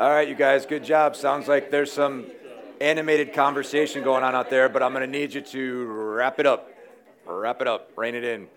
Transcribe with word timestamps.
All 0.00 0.10
right, 0.10 0.28
you 0.28 0.34
guys, 0.34 0.66
good 0.66 0.82
job. 0.82 1.14
Sounds 1.14 1.46
like 1.46 1.70
there's 1.70 1.92
some 1.92 2.26
animated 2.80 3.32
conversation 3.32 4.02
going 4.02 4.24
on 4.24 4.34
out 4.34 4.50
there, 4.50 4.68
but 4.68 4.82
I'm 4.82 4.92
going 4.92 5.08
to 5.08 5.18
need 5.18 5.32
you 5.32 5.40
to 5.40 5.84
wrap 5.84 6.40
it 6.40 6.46
up. 6.46 6.68
Wrap 7.24 7.60
it 7.60 7.68
up. 7.68 7.92
Rein 7.94 8.16
it 8.16 8.24
in. 8.24 8.48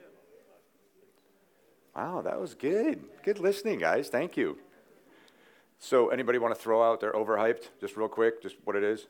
Wow, 1.96 2.24
that 2.24 2.42
was 2.42 2.56
good. 2.56 3.04
Good 3.22 3.38
listening, 3.38 3.78
guys. 3.78 4.10
Thank 4.10 4.36
you. 4.36 4.58
So, 5.78 6.10
anybody 6.10 6.40
want 6.40 6.56
to 6.56 6.60
throw 6.60 6.82
out 6.82 7.02
their 7.02 7.14
overhyped, 7.14 7.68
just 7.80 7.98
real 7.98 8.08
quick, 8.08 8.42
just 8.42 8.56
what 8.64 8.76
it 8.76 8.84
is? 8.84 9.06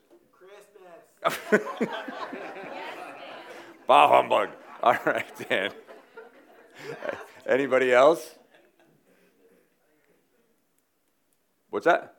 Christmas. 1.23 1.69
bah 3.87 4.09
humbug. 4.09 4.49
All 4.83 4.97
right, 5.05 5.47
Dan. 5.47 5.71
Anybody 7.45 7.93
else? 7.93 8.35
What's 11.69 11.85
that? 11.85 12.16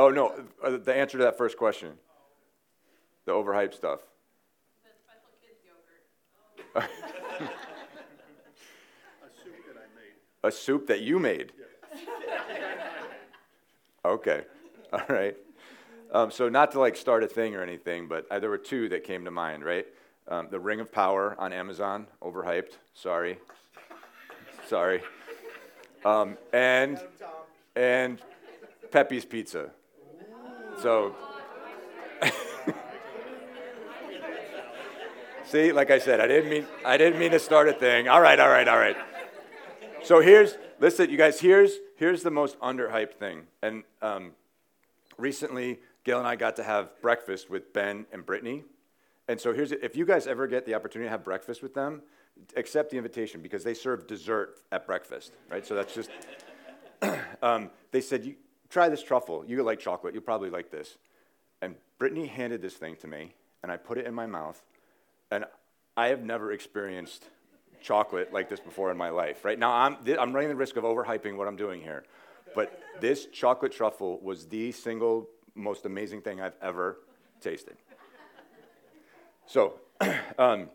Oh, 0.00 0.08
no, 0.08 0.32
uh, 0.64 0.78
the 0.78 0.94
answer 0.94 1.18
to 1.18 1.24
that 1.24 1.36
first 1.36 1.58
question. 1.58 1.92
The 3.26 3.32
overhyped 3.32 3.74
stuff. 3.74 4.00
a 6.74 6.80
soup 6.80 6.88
that 9.66 9.76
I 9.76 9.84
made. 9.94 10.14
A 10.42 10.50
soup 10.50 10.86
that 10.86 11.02
you 11.02 11.18
made? 11.18 11.52
okay, 14.06 14.44
all 14.90 15.02
right. 15.10 15.36
Um, 16.12 16.30
so, 16.30 16.48
not 16.48 16.72
to 16.72 16.80
like 16.80 16.96
start 16.96 17.22
a 17.22 17.28
thing 17.28 17.54
or 17.54 17.62
anything, 17.62 18.08
but 18.08 18.26
uh, 18.30 18.38
there 18.38 18.48
were 18.48 18.56
two 18.56 18.88
that 18.88 19.04
came 19.04 19.26
to 19.26 19.30
mind, 19.30 19.66
right? 19.66 19.86
Um, 20.28 20.48
the 20.50 20.58
Ring 20.58 20.80
of 20.80 20.90
Power 20.90 21.36
on 21.38 21.52
Amazon, 21.52 22.06
overhyped. 22.22 22.78
Sorry. 22.94 23.36
Sorry. 24.66 25.02
Um, 26.06 26.38
and 26.54 26.98
and 27.76 28.18
Pepe's 28.90 29.26
Pizza. 29.26 29.72
So, 30.80 31.14
see, 35.44 35.72
like 35.72 35.90
I 35.90 35.98
said, 35.98 36.20
I 36.20 36.26
didn't 36.26 36.48
mean 36.48 36.66
I 36.86 36.96
didn't 36.96 37.18
mean 37.18 37.32
to 37.32 37.38
start 37.38 37.68
a 37.68 37.74
thing. 37.74 38.08
All 38.08 38.22
right, 38.22 38.40
all 38.40 38.48
right, 38.48 38.66
all 38.66 38.78
right. 38.78 38.96
So 40.02 40.20
here's 40.20 40.56
listen, 40.78 41.10
you 41.10 41.18
guys. 41.18 41.38
Here's 41.38 41.72
here's 41.96 42.22
the 42.22 42.30
most 42.30 42.58
underhyped 42.60 43.14
thing. 43.14 43.42
And 43.60 43.84
um, 44.00 44.32
recently, 45.18 45.80
Gail 46.04 46.18
and 46.18 46.26
I 46.26 46.36
got 46.36 46.56
to 46.56 46.62
have 46.62 46.98
breakfast 47.02 47.50
with 47.50 47.74
Ben 47.74 48.06
and 48.10 48.24
Brittany. 48.24 48.64
And 49.28 49.38
so 49.38 49.52
here's 49.52 49.72
if 49.72 49.96
you 49.96 50.06
guys 50.06 50.26
ever 50.26 50.46
get 50.46 50.64
the 50.64 50.74
opportunity 50.74 51.08
to 51.08 51.10
have 51.10 51.24
breakfast 51.24 51.62
with 51.62 51.74
them, 51.74 52.00
accept 52.56 52.90
the 52.90 52.96
invitation 52.96 53.42
because 53.42 53.64
they 53.64 53.74
serve 53.74 54.06
dessert 54.06 54.60
at 54.72 54.86
breakfast, 54.86 55.32
right? 55.50 55.66
So 55.66 55.74
that's 55.74 55.94
just. 55.94 56.10
um, 57.42 57.70
they 57.92 58.00
said 58.00 58.24
you 58.24 58.36
try 58.70 58.88
this 58.88 59.02
truffle. 59.02 59.44
You 59.46 59.62
like 59.62 59.80
chocolate. 59.80 60.14
You'll 60.14 60.22
probably 60.22 60.50
like 60.50 60.70
this. 60.70 60.96
And 61.60 61.74
Brittany 61.98 62.26
handed 62.26 62.62
this 62.62 62.74
thing 62.74 62.96
to 62.96 63.06
me, 63.06 63.34
and 63.62 63.70
I 63.70 63.76
put 63.76 63.98
it 63.98 64.06
in 64.06 64.14
my 64.14 64.26
mouth. 64.26 64.60
And 65.30 65.44
I 65.96 66.08
have 66.08 66.22
never 66.22 66.52
experienced 66.52 67.24
chocolate 67.82 68.32
like 68.32 68.48
this 68.48 68.60
before 68.60 68.90
in 68.90 68.96
my 68.96 69.10
life. 69.10 69.44
Right 69.44 69.58
now, 69.58 69.72
I'm, 69.72 69.96
I'm 70.18 70.32
running 70.32 70.48
the 70.48 70.56
risk 70.56 70.76
of 70.76 70.84
overhyping 70.84 71.36
what 71.36 71.48
I'm 71.48 71.56
doing 71.56 71.82
here. 71.82 72.04
But 72.54 72.80
this 73.00 73.26
chocolate 73.26 73.72
truffle 73.72 74.18
was 74.22 74.46
the 74.46 74.72
single 74.72 75.28
most 75.54 75.84
amazing 75.84 76.22
thing 76.22 76.40
I've 76.40 76.56
ever 76.62 76.98
tasted. 77.40 77.76
So, 79.46 79.80
um, 80.38 80.68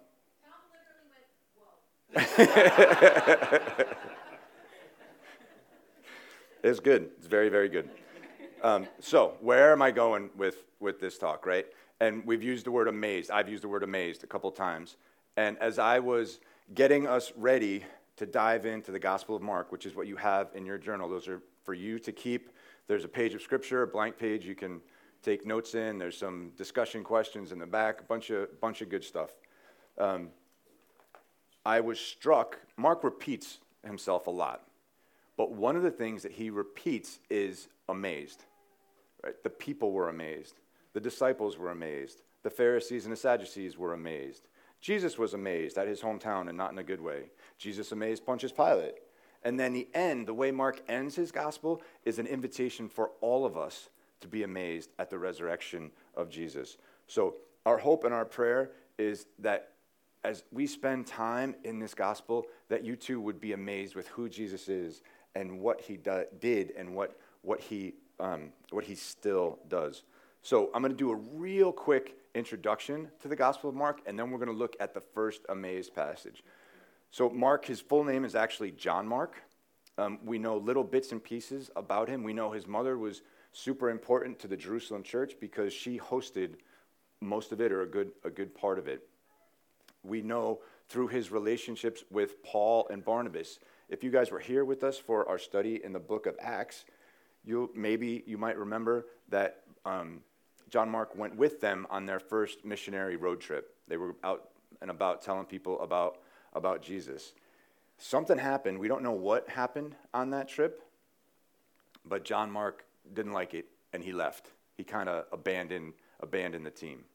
It's 6.66 6.80
good. 6.80 7.12
It's 7.20 7.28
very, 7.28 7.50
very 7.50 7.70
good. 7.70 7.88
Um, 8.64 8.88
so, 9.00 9.38
where 9.40 9.72
am 9.72 9.84
I 9.84 9.92
going 9.92 10.32
with, 10.36 10.64
with 10.80 11.00
this 11.00 11.20
talk, 11.20 11.46
right? 11.46 11.68
And 12.00 12.26
we've 12.26 12.42
used 12.42 12.66
the 12.66 12.72
word 12.72 12.88
amazed. 12.88 13.30
I've 13.30 13.48
used 13.48 13.62
the 13.62 13.68
word 13.68 13.84
amazed 13.84 14.24
a 14.24 14.28
couple 14.28 14.50
times. 14.50 14.98
And 15.38 15.60
as 15.60 15.78
I 15.78 16.00
was 16.00 16.40
getting 16.74 17.06
us 17.06 17.32
ready 17.38 17.84
to 18.18 18.26
dive 18.26 18.66
into 18.66 18.92
the 18.92 18.98
Gospel 18.98 19.36
of 19.36 19.44
Mark, 19.44 19.72
which 19.72 19.86
is 19.86 19.96
what 19.96 20.08
you 20.08 20.16
have 20.16 20.50
in 20.56 20.66
your 20.66 20.80
journal, 20.80 21.08
those 21.08 21.28
are 21.28 21.40
for 21.64 21.76
you 21.76 22.00
to 22.00 22.12
keep. 22.12 22.50
There's 22.88 23.06
a 23.06 23.10
page 23.10 23.36
of 23.36 23.44
scripture, 23.44 23.84
a 23.84 23.88
blank 23.88 24.18
page 24.18 24.44
you 24.44 24.56
can 24.56 24.82
take 25.22 25.46
notes 25.46 25.76
in. 25.76 26.00
There's 26.00 26.18
some 26.18 26.52
discussion 26.58 27.04
questions 27.04 27.52
in 27.52 27.60
the 27.60 27.68
back, 27.68 28.02
a 28.02 28.06
bunch 28.06 28.32
of, 28.32 28.60
bunch 28.60 28.82
of 28.82 28.90
good 28.90 29.04
stuff. 29.04 29.30
Um, 30.00 30.30
I 31.64 31.80
was 31.80 32.00
struck, 32.00 32.58
Mark 32.76 33.04
repeats 33.04 33.60
himself 33.84 34.26
a 34.26 34.32
lot. 34.32 34.65
But 35.38 35.52
one 35.52 35.76
of 35.76 35.84
the 35.84 35.92
things 35.92 36.24
that 36.24 36.32
he 36.32 36.50
repeats 36.50 37.20
is 37.30 37.68
amazed. 37.90 38.44
Right? 39.24 39.36
The 39.44 39.50
people 39.50 39.92
were 39.92 40.10
amazed. 40.10 40.60
The 40.94 41.02
disciples 41.02 41.58
were 41.58 41.72
amazed. 41.72 42.22
The 42.44 42.50
Pharisees 42.50 43.06
and 43.06 43.12
the 43.12 43.18
Sadducees 43.18 43.78
were 43.78 43.94
amazed. 43.94 44.48
Jesus 44.80 45.18
was 45.18 45.34
amazed 45.34 45.78
at 45.78 45.88
his 45.88 46.02
hometown 46.02 46.48
and 46.48 46.58
not 46.58 46.72
in 46.72 46.78
a 46.78 46.84
good 46.84 47.02
way. 47.02 47.24
Jesus 47.58 47.92
amazed 47.92 48.26
Pontius 48.26 48.52
Pilate. 48.52 48.96
And 49.44 49.60
then 49.60 49.74
the 49.74 49.88
end, 49.94 50.28
the 50.28 50.34
way 50.34 50.52
Mark 50.52 50.82
ends 50.88 51.16
his 51.16 51.32
gospel, 51.32 51.82
is 52.04 52.20
an 52.20 52.28
invitation 52.28 52.88
for 52.88 53.12
all 53.22 53.46
of 53.46 53.58
us 53.58 53.90
to 54.22 54.28
be 54.28 54.44
amazed 54.44 54.92
at 54.98 55.10
the 55.10 55.18
resurrection 55.18 55.92
of 56.16 56.30
Jesus. 56.30 56.78
So, 57.08 57.36
our 57.66 57.78
hope 57.78 58.04
and 58.04 58.14
our 58.14 58.26
prayer 58.26 58.72
is 58.98 59.26
that 59.40 59.72
as 60.24 60.44
we 60.52 60.66
spend 60.66 61.06
time 61.06 61.56
in 61.64 61.80
this 61.80 61.94
gospel, 61.94 62.46
that 62.70 62.84
you 62.84 62.96
too 62.96 63.22
would 63.22 63.40
be 63.40 63.54
amazed 63.54 63.96
with 63.96 64.08
who 64.10 64.28
Jesus 64.30 64.68
is 64.68 65.02
and 65.36 65.60
what 65.60 65.82
he 65.82 65.98
do, 65.98 66.24
did 66.40 66.72
and 66.78 66.96
what, 66.96 67.18
what, 67.42 67.60
he, 67.60 67.94
um, 68.20 68.52
what 68.72 68.84
he 68.84 68.96
still 68.96 69.60
does. 69.68 70.04
So 70.42 70.70
I'm 70.74 70.82
going 70.82 70.92
to 70.92 70.98
do 70.98 71.12
a 71.12 71.16
real 71.16 71.72
quick 71.72 72.18
introduction 72.34 73.10
to 73.22 73.28
the 73.28 73.36
Gospel 73.36 73.70
of 73.70 73.76
Mark, 73.76 74.02
and 74.06 74.18
then 74.18 74.30
we're 74.30 74.38
going 74.38 74.52
to 74.52 74.56
look 74.56 74.76
at 74.80 74.94
the 74.94 75.02
first 75.02 75.42
amazed 75.50 75.96
passage. 75.96 76.44
So, 77.12 77.30
Mark, 77.30 77.66
his 77.66 77.80
full 77.80 78.04
name 78.04 78.26
is 78.26 78.36
actually 78.36 78.72
John 78.72 79.08
Mark. 79.08 79.42
Um, 79.98 80.20
we 80.24 80.38
know 80.38 80.58
little 80.58 80.84
bits 80.84 81.12
and 81.14 81.24
pieces 81.24 81.72
about 81.76 82.10
him. 82.10 82.24
We 82.24 82.34
know 82.34 82.52
his 82.52 82.68
mother 82.68 82.98
was 82.98 83.22
super 83.54 83.90
important 83.90 84.38
to 84.40 84.48
the 84.48 84.58
Jerusalem 84.58 85.02
church 85.02 85.36
because 85.40 85.72
she 85.72 85.98
hosted 85.98 86.56
most 87.22 87.54
of 87.54 87.62
it 87.62 87.72
or 87.72 87.82
a 87.82 87.88
good, 87.88 88.12
a 88.24 88.30
good 88.30 88.54
part 88.54 88.78
of 88.78 88.88
it. 88.88 89.08
We 90.04 90.22
know 90.22 90.60
through 90.90 91.08
his 91.08 91.32
relationships 91.32 92.04
with 92.12 92.44
Paul 92.44 92.88
and 92.92 93.04
Barnabas 93.04 93.60
if 93.90 94.04
you 94.04 94.12
guys 94.12 94.32
were 94.32 94.40
here 94.40 94.66
with 94.66 94.84
us 94.84 94.98
for 94.98 95.28
our 95.30 95.38
study 95.38 95.84
in 95.84 95.94
the 95.94 96.00
book 96.00 96.26
of 96.26 96.36
Acts, 96.40 96.86
you 97.44 97.70
maybe 97.76 98.24
you 98.26 98.38
might 98.38 98.58
remember 98.58 99.06
that 99.30 99.62
um, 99.86 100.22
John 100.70 100.90
Mark 100.90 101.16
went 101.16 101.36
with 101.36 101.62
them 101.62 101.86
on 101.90 102.06
their 102.06 102.20
first 102.20 102.66
missionary 102.66 103.16
road 103.16 103.40
trip. 103.40 103.76
They 103.88 103.98
were 103.98 104.16
out 104.24 104.50
and 104.82 104.90
about 104.92 105.22
telling 105.22 105.46
people 105.46 105.80
about, 105.80 106.18
about 106.54 106.82
Jesus. 106.82 107.34
Something 107.98 108.38
happened. 108.38 108.80
We 108.80 108.88
don't 108.88 109.04
know 109.04 109.12
what 109.12 109.48
happened 109.48 109.96
on 110.14 110.32
that 110.32 110.50
trip, 110.50 110.82
but 112.04 112.26
John 112.26 112.52
Mark 112.52 112.86
didn't 113.14 113.32
like 113.32 113.54
it 113.54 113.68
and 113.94 114.04
he 114.04 114.12
left. 114.12 114.52
He 114.76 114.84
kind 114.84 115.08
of 115.08 115.26
abandoned, 115.32 115.94
abandoned 116.20 116.66
the 116.66 116.72
team. 116.72 117.06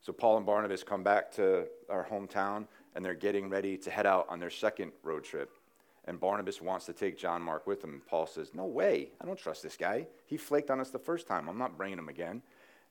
So 0.00 0.12
Paul 0.12 0.36
and 0.36 0.44
Barnabas 0.44 0.82
come 0.82 1.02
back 1.02 1.30
to 1.32 1.66
our 1.88 2.04
hometown 2.04 2.66
and 2.94 3.04
they're 3.04 3.14
getting 3.14 3.48
ready 3.48 3.78
to 3.78 3.90
head 3.90 4.06
out 4.06 4.26
on 4.28 4.40
their 4.40 4.50
second 4.50 4.92
road 5.02 5.24
trip. 5.24 5.50
And 6.04 6.18
Barnabas 6.18 6.60
wants 6.60 6.86
to 6.86 6.92
take 6.92 7.16
John 7.16 7.42
Mark 7.42 7.66
with 7.66 7.82
him. 7.82 8.02
Paul 8.08 8.26
says, 8.26 8.52
No 8.54 8.64
way. 8.64 9.10
I 9.20 9.26
don't 9.26 9.38
trust 9.38 9.62
this 9.62 9.76
guy. 9.76 10.06
He 10.26 10.36
flaked 10.36 10.70
on 10.70 10.80
us 10.80 10.90
the 10.90 10.98
first 10.98 11.28
time. 11.28 11.48
I'm 11.48 11.58
not 11.58 11.76
bringing 11.76 11.98
him 11.98 12.08
again. 12.08 12.42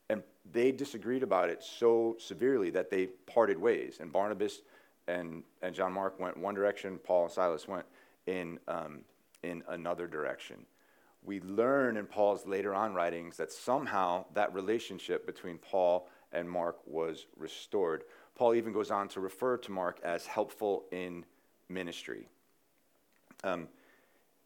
And 0.10 0.24
they 0.52 0.72
disagreed 0.72 1.24
about 1.24 1.50
it 1.50 1.64
so 1.64 2.16
severely 2.20 2.70
that 2.72 2.90
they 2.90 3.08
parted 3.28 3.58
ways. 3.58 3.98
And 4.00 4.12
Barnabas 4.12 4.62
and, 5.08 5.44
and 5.62 5.76
John 5.76 5.94
Mark 5.94 6.20
went 6.20 6.38
one 6.38 6.54
direction, 6.54 6.98
Paul 6.98 7.26
and 7.26 7.32
Silas 7.32 7.68
went 7.68 7.86
in, 8.28 8.60
um, 8.68 9.02
in 9.44 9.64
another 9.68 10.08
direction. 10.08 10.66
We 11.24 11.40
learn 11.42 11.98
in 11.98 12.08
Paul's 12.08 12.46
later 12.48 12.74
on 12.74 12.94
writings 12.94 13.38
that 13.38 13.52
somehow 13.52 14.26
that 14.34 14.54
relationship 14.54 15.26
between 15.26 15.58
Paul 15.58 16.08
and 16.32 16.50
Mark 16.50 16.78
was 16.86 17.28
restored. 17.38 18.04
Paul 18.36 18.56
even 18.56 18.74
goes 18.74 18.90
on 18.90 19.08
to 19.10 19.20
refer 19.20 19.58
to 19.58 19.72
Mark 19.72 20.00
as 20.04 20.26
helpful 20.26 20.86
in 20.92 21.26
ministry. 21.70 22.28
Um, 23.44 23.68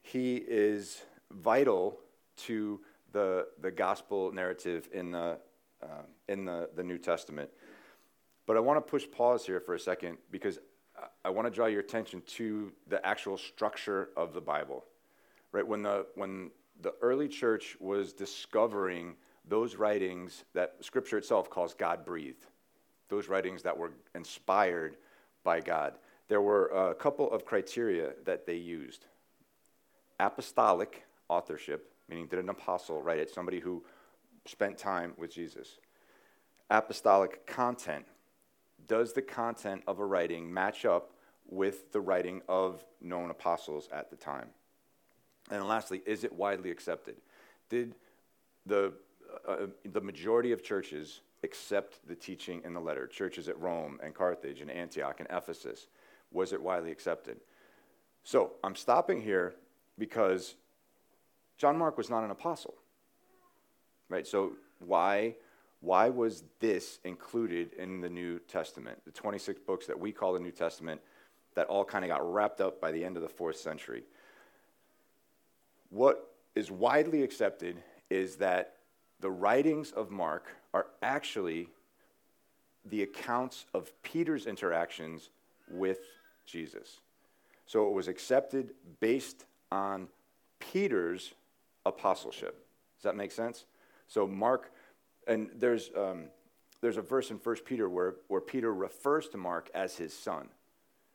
he 0.02 0.36
is 0.36 1.02
vital 1.30 1.98
to 2.36 2.80
the, 3.12 3.46
the 3.60 3.70
gospel 3.70 4.32
narrative 4.32 4.88
in, 4.92 5.10
the, 5.10 5.38
uh, 5.82 6.02
in 6.28 6.44
the, 6.44 6.70
the 6.74 6.82
New 6.82 6.98
Testament. 6.98 7.50
But 8.46 8.56
I 8.56 8.60
want 8.60 8.76
to 8.76 8.90
push 8.90 9.04
pause 9.10 9.44
here 9.44 9.60
for 9.60 9.74
a 9.74 9.80
second 9.80 10.18
because 10.30 10.58
I 11.24 11.30
want 11.30 11.46
to 11.46 11.50
draw 11.50 11.66
your 11.66 11.80
attention 11.80 12.22
to 12.26 12.72
the 12.88 13.04
actual 13.04 13.36
structure 13.36 14.10
of 14.16 14.32
the 14.32 14.40
Bible. 14.40 14.84
Right? 15.52 15.66
When 15.66 15.82
the, 15.82 16.06
when 16.14 16.50
the 16.80 16.94
early 17.02 17.28
church 17.28 17.76
was 17.80 18.12
discovering 18.12 19.14
those 19.48 19.76
writings 19.76 20.44
that 20.54 20.76
Scripture 20.80 21.18
itself 21.18 21.50
calls 21.50 21.74
God 21.74 22.04
breathed, 22.04 22.46
those 23.08 23.28
writings 23.28 23.62
that 23.62 23.76
were 23.76 23.92
inspired 24.14 24.96
by 25.44 25.60
God 25.60 25.94
there 26.28 26.40
were 26.40 26.66
a 26.68 26.94
couple 26.94 27.30
of 27.30 27.44
criteria 27.44 28.12
that 28.24 28.46
they 28.46 28.56
used 28.56 29.06
apostolic 30.18 31.04
authorship, 31.28 31.92
meaning 32.08 32.26
did 32.26 32.38
an 32.38 32.48
apostle 32.48 33.02
write 33.02 33.18
it? 33.18 33.30
Somebody 33.30 33.60
who 33.60 33.82
spent 34.46 34.78
time 34.78 35.12
with 35.16 35.32
Jesus. 35.32 35.78
Apostolic 36.70 37.46
content. 37.46 38.06
Does 38.88 39.12
the 39.12 39.22
content 39.22 39.82
of 39.86 39.98
a 39.98 40.06
writing 40.06 40.52
match 40.52 40.84
up 40.84 41.12
with 41.48 41.92
the 41.92 42.00
writing 42.00 42.42
of 42.48 42.84
known 43.00 43.30
apostles 43.30 43.88
at 43.92 44.10
the 44.10 44.16
time? 44.16 44.48
And 45.50 45.66
lastly, 45.66 46.02
is 46.06 46.24
it 46.24 46.32
widely 46.32 46.70
accepted? 46.70 47.16
Did 47.68 47.94
the, 48.64 48.92
uh, 49.46 49.50
uh, 49.50 49.66
the 49.84 50.00
majority 50.00 50.52
of 50.52 50.62
churches 50.62 51.20
accept 51.44 52.06
the 52.08 52.16
teaching 52.16 52.62
in 52.64 52.74
the 52.74 52.80
letter? 52.80 53.06
Churches 53.06 53.48
at 53.48 53.60
Rome 53.60 54.00
and 54.02 54.14
Carthage 54.14 54.60
and 54.60 54.70
Antioch 54.70 55.20
and 55.20 55.28
Ephesus. 55.30 55.86
Was 56.36 56.52
it 56.52 56.60
widely 56.60 56.90
accepted? 56.90 57.38
So 58.22 58.52
I'm 58.62 58.76
stopping 58.76 59.22
here 59.22 59.54
because 59.98 60.54
John 61.56 61.78
Mark 61.78 61.96
was 61.96 62.10
not 62.10 62.24
an 62.24 62.30
apostle. 62.30 62.74
Right? 64.10 64.26
So 64.26 64.52
why 64.78 65.36
why 65.80 66.10
was 66.10 66.44
this 66.60 66.98
included 67.04 67.72
in 67.74 68.02
the 68.02 68.10
New 68.10 68.38
Testament? 68.40 68.98
The 69.06 69.12
26 69.12 69.60
books 69.60 69.86
that 69.86 69.98
we 69.98 70.12
call 70.12 70.34
the 70.34 70.40
New 70.40 70.50
Testament 70.50 71.00
that 71.54 71.68
all 71.68 71.86
kind 71.86 72.04
of 72.04 72.10
got 72.10 72.30
wrapped 72.30 72.60
up 72.60 72.82
by 72.82 72.92
the 72.92 73.02
end 73.02 73.16
of 73.16 73.22
the 73.22 73.28
4th 73.28 73.56
century. 73.56 74.02
What 75.88 76.34
is 76.54 76.70
widely 76.70 77.22
accepted 77.22 77.82
is 78.10 78.36
that 78.36 78.74
the 79.20 79.30
writings 79.30 79.90
of 79.92 80.10
Mark 80.10 80.48
are 80.74 80.88
actually 81.02 81.68
the 82.84 83.02
accounts 83.02 83.64
of 83.72 83.90
Peter's 84.02 84.46
interactions 84.46 85.30
with 85.70 86.00
Jesus. 86.46 87.00
So 87.66 87.88
it 87.88 87.92
was 87.92 88.08
accepted 88.08 88.74
based 89.00 89.44
on 89.70 90.08
Peter's 90.58 91.34
apostleship. 91.84 92.66
Does 92.96 93.04
that 93.04 93.16
make 93.16 93.32
sense? 93.32 93.64
So 94.08 94.26
Mark, 94.26 94.72
and 95.26 95.50
there's, 95.54 95.90
um, 95.96 96.24
there's 96.80 96.96
a 96.96 97.02
verse 97.02 97.30
in 97.30 97.36
1 97.36 97.56
Peter 97.64 97.88
where, 97.88 98.14
where 98.28 98.40
Peter 98.40 98.72
refers 98.72 99.28
to 99.28 99.36
Mark 99.36 99.68
as 99.74 99.96
his 99.96 100.16
son, 100.16 100.48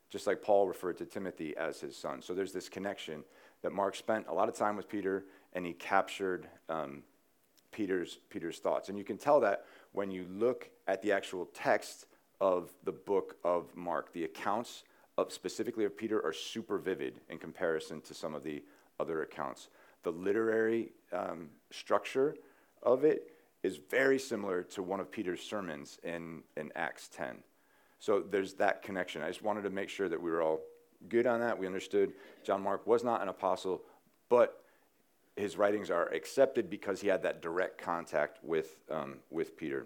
just 0.10 0.28
like 0.28 0.42
Paul 0.42 0.68
referred 0.68 0.98
to 0.98 1.06
Timothy 1.06 1.56
as 1.56 1.80
his 1.80 1.96
son. 1.96 2.22
So 2.22 2.34
there's 2.34 2.52
this 2.52 2.68
connection 2.70 3.24
that 3.62 3.72
Mark 3.72 3.96
spent 3.96 4.28
a 4.28 4.34
lot 4.34 4.50
of 4.50 4.56
time 4.56 4.76
with 4.76 4.90
Peter 4.90 5.26
and 5.54 5.66
he 5.66 5.74
captured 5.74 6.48
um, 6.68 7.04
Peter's, 7.72 8.20
Peter's 8.30 8.60
thoughts. 8.60 8.90
And 8.90 8.98
you 8.98 9.06
can 9.06 9.18
tell 9.18 9.40
that 9.40 9.66
when 9.94 10.12
you 10.12 10.26
look 10.30 10.70
at 10.88 11.02
the 11.02 11.14
actual 11.14 11.48
text 11.54 12.06
of 12.42 12.74
the 12.84 12.92
book 12.92 13.38
of 13.46 13.74
Mark. 13.76 14.12
The 14.12 14.26
accounts 14.26 14.84
of 15.22 15.32
specifically 15.32 15.86
of 15.86 15.96
Peter 15.96 16.24
are 16.26 16.34
super 16.34 16.78
vivid 16.78 17.22
in 17.30 17.38
comparison 17.38 18.02
to 18.02 18.14
some 18.14 18.36
of 18.36 18.44
the 18.44 18.64
other 19.00 19.22
accounts. 19.22 19.70
The 20.04 20.12
literary 20.12 20.92
um, 21.14 21.50
structure 21.70 22.36
of 22.84 23.04
it 23.04 23.32
is 23.64 23.80
very 23.90 24.18
similar 24.18 24.64
to 24.64 24.82
one 24.82 25.00
of 25.00 25.12
Peter's 25.12 25.42
sermons 25.42 26.00
in, 26.04 26.42
in 26.58 26.72
Acts 26.76 27.08
10. 27.10 27.38
So 28.00 28.20
there's 28.20 28.56
that 28.56 28.82
connection. 28.82 29.22
I 29.22 29.28
just 29.28 29.44
wanted 29.44 29.62
to 29.64 29.70
make 29.70 29.90
sure 29.90 30.10
that 30.10 30.20
we 30.20 30.32
were 30.32 30.42
all 30.42 30.62
good 31.08 31.28
on 31.28 31.40
that. 31.42 31.58
We 31.58 31.68
understood 31.68 32.14
John 32.44 32.64
Mark 32.64 32.88
was 32.88 33.04
not 33.04 33.22
an 33.22 33.28
apostle, 33.28 33.84
but 34.30 34.64
his 35.36 35.58
writings 35.58 35.92
are 35.92 36.08
accepted 36.08 36.70
because 36.70 37.00
he 37.02 37.08
had 37.08 37.22
that 37.24 37.42
direct 37.42 37.78
contact 37.78 38.44
with, 38.44 38.80
um, 38.90 39.18
with 39.30 39.56
Peter. 39.56 39.86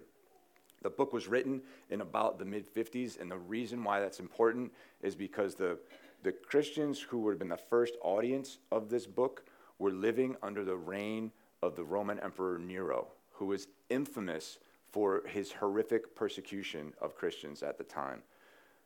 The 0.85 0.91
book 0.91 1.13
was 1.13 1.27
written 1.27 1.63
in 1.89 2.01
about 2.01 2.37
the 2.37 2.45
mid 2.45 2.71
50s, 2.71 3.19
and 3.19 3.31
the 3.31 3.39
reason 3.39 3.83
why 3.83 3.99
that's 3.99 4.19
important 4.19 4.71
is 5.01 5.15
because 5.15 5.55
the, 5.55 5.79
the 6.21 6.31
Christians 6.31 7.01
who 7.01 7.21
would 7.21 7.31
have 7.31 7.39
been 7.39 7.47
the 7.47 7.57
first 7.57 7.95
audience 8.03 8.59
of 8.71 8.87
this 8.87 9.07
book 9.07 9.47
were 9.79 9.89
living 9.89 10.35
under 10.43 10.63
the 10.63 10.75
reign 10.75 11.31
of 11.63 11.75
the 11.75 11.83
Roman 11.83 12.19
Emperor 12.19 12.59
Nero, 12.59 13.07
who 13.31 13.47
was 13.47 13.67
infamous 13.89 14.59
for 14.91 15.23
his 15.25 15.53
horrific 15.53 16.15
persecution 16.15 16.93
of 17.01 17.15
Christians 17.15 17.63
at 17.63 17.79
the 17.79 17.83
time. 17.83 18.21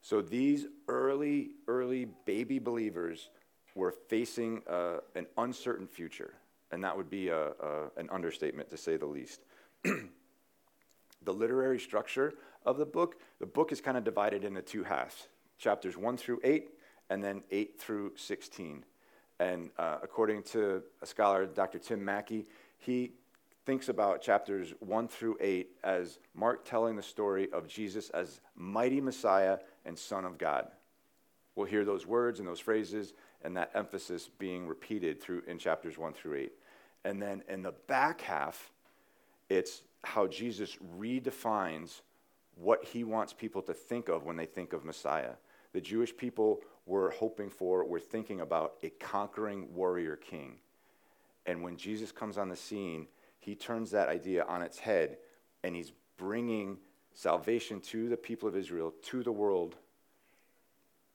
So 0.01 0.21
these 0.21 0.67
early, 0.87 1.49
early 1.67 2.07
baby 2.23 2.59
believers 2.59 3.29
were 3.75 3.91
facing 3.91 4.61
uh, 4.69 4.99
an 5.15 5.27
uncertain 5.37 5.85
future, 5.85 6.35
and 6.71 6.81
that 6.81 6.95
would 6.95 7.09
be 7.09 7.27
a, 7.27 7.47
a, 7.47 7.91
an 7.97 8.09
understatement 8.09 8.69
to 8.69 8.77
say 8.77 8.95
the 8.95 9.05
least. 9.05 9.41
the 11.23 11.33
literary 11.33 11.79
structure 11.79 12.33
of 12.65 12.77
the 12.77 12.85
book, 12.85 13.15
the 13.39 13.45
book 13.45 13.71
is 13.71 13.81
kind 13.81 13.97
of 13.97 14.03
divided 14.03 14.43
into 14.43 14.61
two 14.61 14.83
halves 14.83 15.27
chapters 15.59 15.97
1 15.97 16.17
through 16.17 16.39
8, 16.43 16.69
and 17.09 17.23
then 17.23 17.43
8 17.51 17.77
through 17.77 18.13
16. 18.15 18.85
And 19.39 19.69
uh, 19.77 19.97
according 20.01 20.43
to 20.43 20.81
a 21.01 21.05
scholar, 21.05 21.45
Dr. 21.45 21.79
Tim 21.79 22.03
Mackie, 22.03 22.47
he 22.77 23.11
thinks 23.65 23.89
about 23.89 24.21
chapters 24.21 24.73
1 24.79 25.07
through 25.07 25.37
8 25.39 25.69
as 25.83 26.19
Mark 26.33 26.65
telling 26.65 26.95
the 26.95 27.03
story 27.03 27.49
of 27.51 27.67
Jesus 27.67 28.09
as 28.11 28.41
mighty 28.55 29.01
Messiah 29.01 29.59
and 29.85 29.97
Son 29.97 30.25
of 30.25 30.37
God. 30.37 30.67
We'll 31.55 31.67
hear 31.67 31.85
those 31.85 32.07
words 32.07 32.39
and 32.39 32.47
those 32.47 32.59
phrases 32.59 33.13
and 33.43 33.55
that 33.57 33.71
emphasis 33.75 34.29
being 34.39 34.67
repeated 34.67 35.21
through 35.21 35.43
in 35.47 35.57
chapters 35.57 35.97
1 35.97 36.13
through 36.13 36.35
8. 36.35 36.51
And 37.05 37.21
then 37.21 37.43
in 37.47 37.61
the 37.61 37.73
back 37.87 38.21
half, 38.21 38.71
it's 39.49 39.81
how 40.03 40.27
Jesus 40.27 40.77
redefines 40.97 42.01
what 42.55 42.83
he 42.83 43.03
wants 43.03 43.33
people 43.33 43.61
to 43.63 43.73
think 43.73 44.09
of 44.09 44.25
when 44.25 44.35
they 44.35 44.45
think 44.45 44.73
of 44.73 44.83
Messiah. 44.83 45.33
The 45.73 45.81
Jewish 45.81 46.15
people 46.15 46.61
were 46.85 47.11
hoping 47.11 47.49
for, 47.49 47.85
were 47.85 47.99
thinking 47.99 48.41
about 48.41 48.73
a 48.83 48.89
conquering 48.89 49.73
warrior 49.73 50.15
king. 50.15 50.55
And 51.45 51.63
when 51.63 51.77
Jesus 51.77 52.11
comes 52.11 52.37
on 52.37 52.49
the 52.49 52.55
scene, 52.55 53.07
he 53.39 53.55
turns 53.55 53.91
that 53.91 54.09
idea 54.09 54.43
on 54.45 54.61
its 54.61 54.79
head 54.79 55.17
and 55.63 55.75
he's 55.75 55.91
bringing 56.17 56.77
salvation 57.13 57.79
to 57.81 58.09
the 58.09 58.17
people 58.17 58.47
of 58.47 58.55
Israel, 58.55 58.93
to 59.03 59.23
the 59.23 59.31
world, 59.31 59.75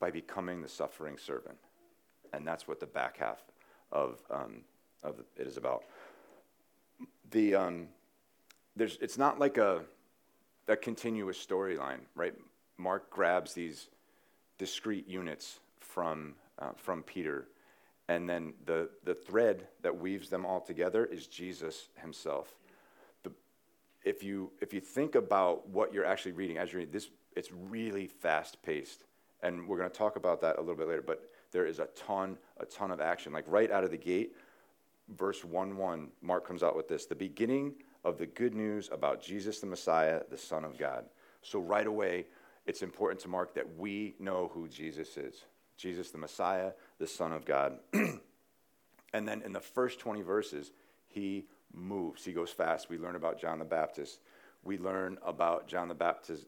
by 0.00 0.10
becoming 0.10 0.60
the 0.60 0.68
suffering 0.68 1.16
servant. 1.18 1.56
And 2.32 2.46
that's 2.46 2.66
what 2.66 2.80
the 2.80 2.86
back 2.86 3.18
half 3.18 3.42
of, 3.92 4.22
um, 4.30 4.62
of 5.02 5.20
it 5.36 5.46
is 5.46 5.56
about. 5.56 5.84
The, 7.30 7.54
um, 7.54 7.88
there's, 8.76 8.98
it's 9.00 9.18
not 9.18 9.38
like 9.38 9.58
a, 9.58 9.82
a 10.68 10.76
continuous 10.76 11.44
storyline, 11.44 12.00
right? 12.14 12.34
Mark 12.76 13.10
grabs 13.10 13.54
these 13.54 13.88
discrete 14.58 15.08
units 15.08 15.60
from, 15.80 16.34
uh, 16.58 16.70
from 16.76 17.02
Peter, 17.02 17.46
and 18.08 18.28
then 18.28 18.52
the, 18.66 18.88
the 19.04 19.14
thread 19.14 19.66
that 19.82 19.96
weaves 19.96 20.28
them 20.28 20.44
all 20.44 20.60
together 20.60 21.04
is 21.06 21.26
Jesus 21.26 21.88
himself. 22.00 22.54
The, 23.22 23.32
if, 24.04 24.22
you, 24.22 24.50
if 24.60 24.74
you 24.74 24.80
think 24.80 25.14
about 25.14 25.68
what 25.68 25.94
you're 25.94 26.04
actually 26.04 26.32
reading 26.32 26.58
as 26.58 26.72
you're 26.72 26.80
reading, 26.80 26.92
this, 26.92 27.10
it's 27.36 27.50
really 27.52 28.06
fast 28.06 28.62
paced. 28.62 29.04
And 29.42 29.68
we're 29.68 29.78
going 29.78 29.90
to 29.90 29.96
talk 29.96 30.16
about 30.16 30.40
that 30.40 30.58
a 30.58 30.60
little 30.60 30.76
bit 30.76 30.88
later, 30.88 31.02
but 31.02 31.30
there 31.52 31.66
is 31.66 31.78
a 31.78 31.86
ton, 31.94 32.36
a 32.58 32.66
ton 32.66 32.90
of 32.90 33.00
action. 33.00 33.32
Like 33.32 33.44
right 33.46 33.70
out 33.70 33.84
of 33.84 33.90
the 33.90 33.96
gate, 33.96 34.34
verse 35.16 35.44
1 35.44 35.76
1, 35.76 36.08
Mark 36.22 36.46
comes 36.46 36.62
out 36.62 36.76
with 36.76 36.88
this 36.88 37.06
the 37.06 37.14
beginning 37.14 37.74
of 38.04 38.18
the 38.18 38.26
good 38.26 38.54
news 38.54 38.88
about 38.92 39.22
Jesus 39.22 39.60
the 39.60 39.66
Messiah, 39.66 40.20
the 40.30 40.38
Son 40.38 40.64
of 40.64 40.78
God. 40.78 41.04
So, 41.42 41.58
right 41.58 41.86
away, 41.86 42.26
it's 42.66 42.82
important 42.82 43.20
to 43.22 43.28
mark 43.28 43.54
that 43.54 43.76
we 43.76 44.14
know 44.18 44.50
who 44.54 44.68
Jesus 44.68 45.16
is 45.16 45.44
Jesus 45.76 46.10
the 46.10 46.18
Messiah, 46.18 46.72
the 46.98 47.06
Son 47.06 47.32
of 47.32 47.44
God. 47.44 47.78
and 49.12 49.28
then 49.28 49.42
in 49.42 49.52
the 49.52 49.60
first 49.60 49.98
20 49.98 50.22
verses, 50.22 50.70
he 51.08 51.46
moves, 51.72 52.24
he 52.24 52.32
goes 52.32 52.50
fast. 52.50 52.88
We 52.88 52.98
learn 52.98 53.16
about 53.16 53.40
John 53.40 53.58
the 53.58 53.64
Baptist. 53.64 54.20
We 54.62 54.78
learn 54.78 55.18
about 55.24 55.66
John 55.66 55.88
the 55.88 55.94
Baptist 55.94 56.46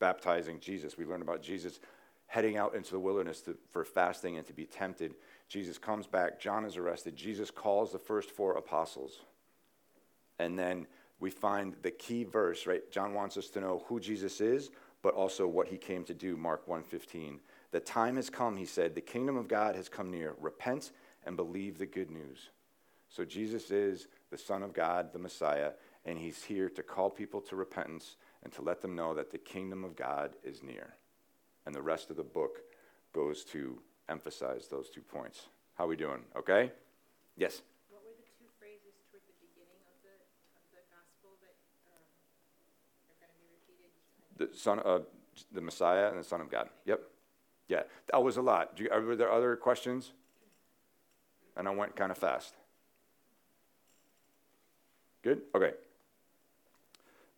baptizing 0.00 0.60
Jesus. 0.60 0.98
We 0.98 1.04
learn 1.04 1.22
about 1.22 1.42
Jesus 1.42 1.80
heading 2.26 2.56
out 2.56 2.74
into 2.74 2.90
the 2.90 2.98
wilderness 2.98 3.40
to, 3.42 3.56
for 3.70 3.84
fasting 3.84 4.38
and 4.38 4.46
to 4.46 4.52
be 4.52 4.64
tempted. 4.64 5.14
Jesus 5.48 5.78
comes 5.78 6.06
back. 6.06 6.40
John 6.40 6.64
is 6.64 6.76
arrested. 6.76 7.16
Jesus 7.16 7.50
calls 7.50 7.92
the 7.92 7.98
first 7.98 8.30
four 8.30 8.56
apostles. 8.56 9.20
And 10.44 10.58
then 10.58 10.86
we 11.20 11.30
find 11.30 11.74
the 11.80 11.90
key 11.90 12.24
verse, 12.24 12.66
right? 12.66 12.82
John 12.92 13.14
wants 13.14 13.38
us 13.38 13.48
to 13.48 13.60
know 13.62 13.82
who 13.86 13.98
Jesus 13.98 14.42
is, 14.42 14.70
but 15.00 15.14
also 15.14 15.46
what 15.46 15.68
he 15.68 15.78
came 15.78 16.04
to 16.04 16.12
do, 16.12 16.36
Mark 16.36 16.66
1:15. 16.66 17.40
The 17.70 17.80
time 17.80 18.16
has 18.16 18.28
come, 18.28 18.58
he 18.58 18.66
said, 18.66 18.94
the 18.94 19.00
kingdom 19.00 19.38
of 19.38 19.48
God 19.48 19.74
has 19.74 19.88
come 19.88 20.10
near. 20.10 20.34
Repent 20.38 20.92
and 21.24 21.34
believe 21.34 21.78
the 21.78 21.86
good 21.86 22.10
news. 22.10 22.50
So 23.08 23.24
Jesus 23.24 23.70
is 23.70 24.06
the 24.30 24.36
Son 24.36 24.62
of 24.62 24.74
God, 24.74 25.14
the 25.14 25.18
Messiah, 25.18 25.72
and 26.04 26.18
he's 26.18 26.44
here 26.44 26.68
to 26.68 26.82
call 26.82 27.08
people 27.08 27.40
to 27.40 27.56
repentance 27.56 28.16
and 28.42 28.52
to 28.52 28.60
let 28.60 28.82
them 28.82 28.94
know 28.94 29.14
that 29.14 29.30
the 29.30 29.38
kingdom 29.38 29.82
of 29.82 29.96
God 29.96 30.36
is 30.44 30.62
near. 30.62 30.94
And 31.64 31.74
the 31.74 31.80
rest 31.80 32.10
of 32.10 32.16
the 32.16 32.22
book 32.22 32.60
goes 33.14 33.44
to 33.46 33.80
emphasize 34.10 34.68
those 34.68 34.90
two 34.90 35.00
points. 35.00 35.46
How 35.74 35.86
we 35.86 35.96
doing? 35.96 36.22
Okay? 36.36 36.70
Yes. 37.34 37.62
the 44.36 44.48
son, 44.64 44.80
uh, 44.84 45.00
the 45.52 45.60
Messiah 45.60 46.08
and 46.08 46.18
the 46.18 46.24
Son 46.24 46.40
of 46.40 46.50
God. 46.50 46.68
Yep. 46.86 47.00
Yeah, 47.68 47.82
that 48.10 48.22
was 48.22 48.36
a 48.36 48.42
lot. 48.42 48.78
You, 48.78 48.88
were 48.90 49.16
there 49.16 49.30
other 49.30 49.56
questions? 49.56 50.12
And 51.56 51.68
I 51.68 51.70
went 51.70 51.94
kind 51.96 52.10
of 52.10 52.18
fast. 52.18 52.54
Good? 55.22 55.42
Okay. 55.54 55.72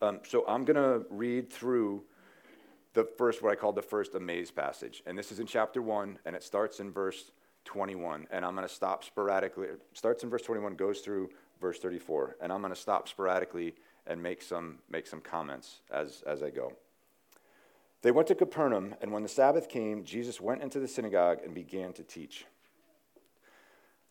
Um, 0.02 0.20
so 0.26 0.44
I'm 0.48 0.64
going 0.64 0.76
to 0.76 1.06
read 1.10 1.52
through 1.52 2.02
the 2.94 3.04
first, 3.18 3.42
what 3.42 3.52
I 3.52 3.56
call 3.56 3.72
the 3.72 3.82
first 3.82 4.14
amaze 4.14 4.50
passage. 4.50 5.02
And 5.06 5.16
this 5.16 5.30
is 5.30 5.38
in 5.38 5.46
chapter 5.46 5.82
1, 5.82 6.18
and 6.24 6.34
it 6.34 6.42
starts 6.42 6.80
in 6.80 6.90
verse 6.90 7.30
21. 7.64 8.26
And 8.30 8.44
I'm 8.44 8.54
going 8.54 8.66
to 8.66 8.74
stop 8.74 9.04
sporadically. 9.04 9.68
It 9.68 9.80
starts 9.92 10.24
in 10.24 10.30
verse 10.30 10.42
21, 10.42 10.74
goes 10.74 11.00
through 11.00 11.30
verse 11.60 11.78
34. 11.78 12.36
And 12.40 12.52
I'm 12.52 12.60
going 12.60 12.74
to 12.74 12.80
stop 12.80 13.08
sporadically 13.08 13.74
and 14.06 14.22
make 14.22 14.42
some, 14.42 14.78
make 14.90 15.06
some 15.06 15.20
comments 15.20 15.80
as, 15.90 16.22
as 16.26 16.42
I 16.42 16.50
go. 16.50 16.72
They 18.02 18.10
went 18.10 18.28
to 18.28 18.34
Capernaum, 18.34 18.94
and 19.00 19.12
when 19.12 19.22
the 19.22 19.28
Sabbath 19.28 19.68
came, 19.68 20.04
Jesus 20.04 20.40
went 20.40 20.62
into 20.62 20.78
the 20.78 20.88
synagogue 20.88 21.38
and 21.44 21.54
began 21.54 21.92
to 21.94 22.02
teach. 22.02 22.44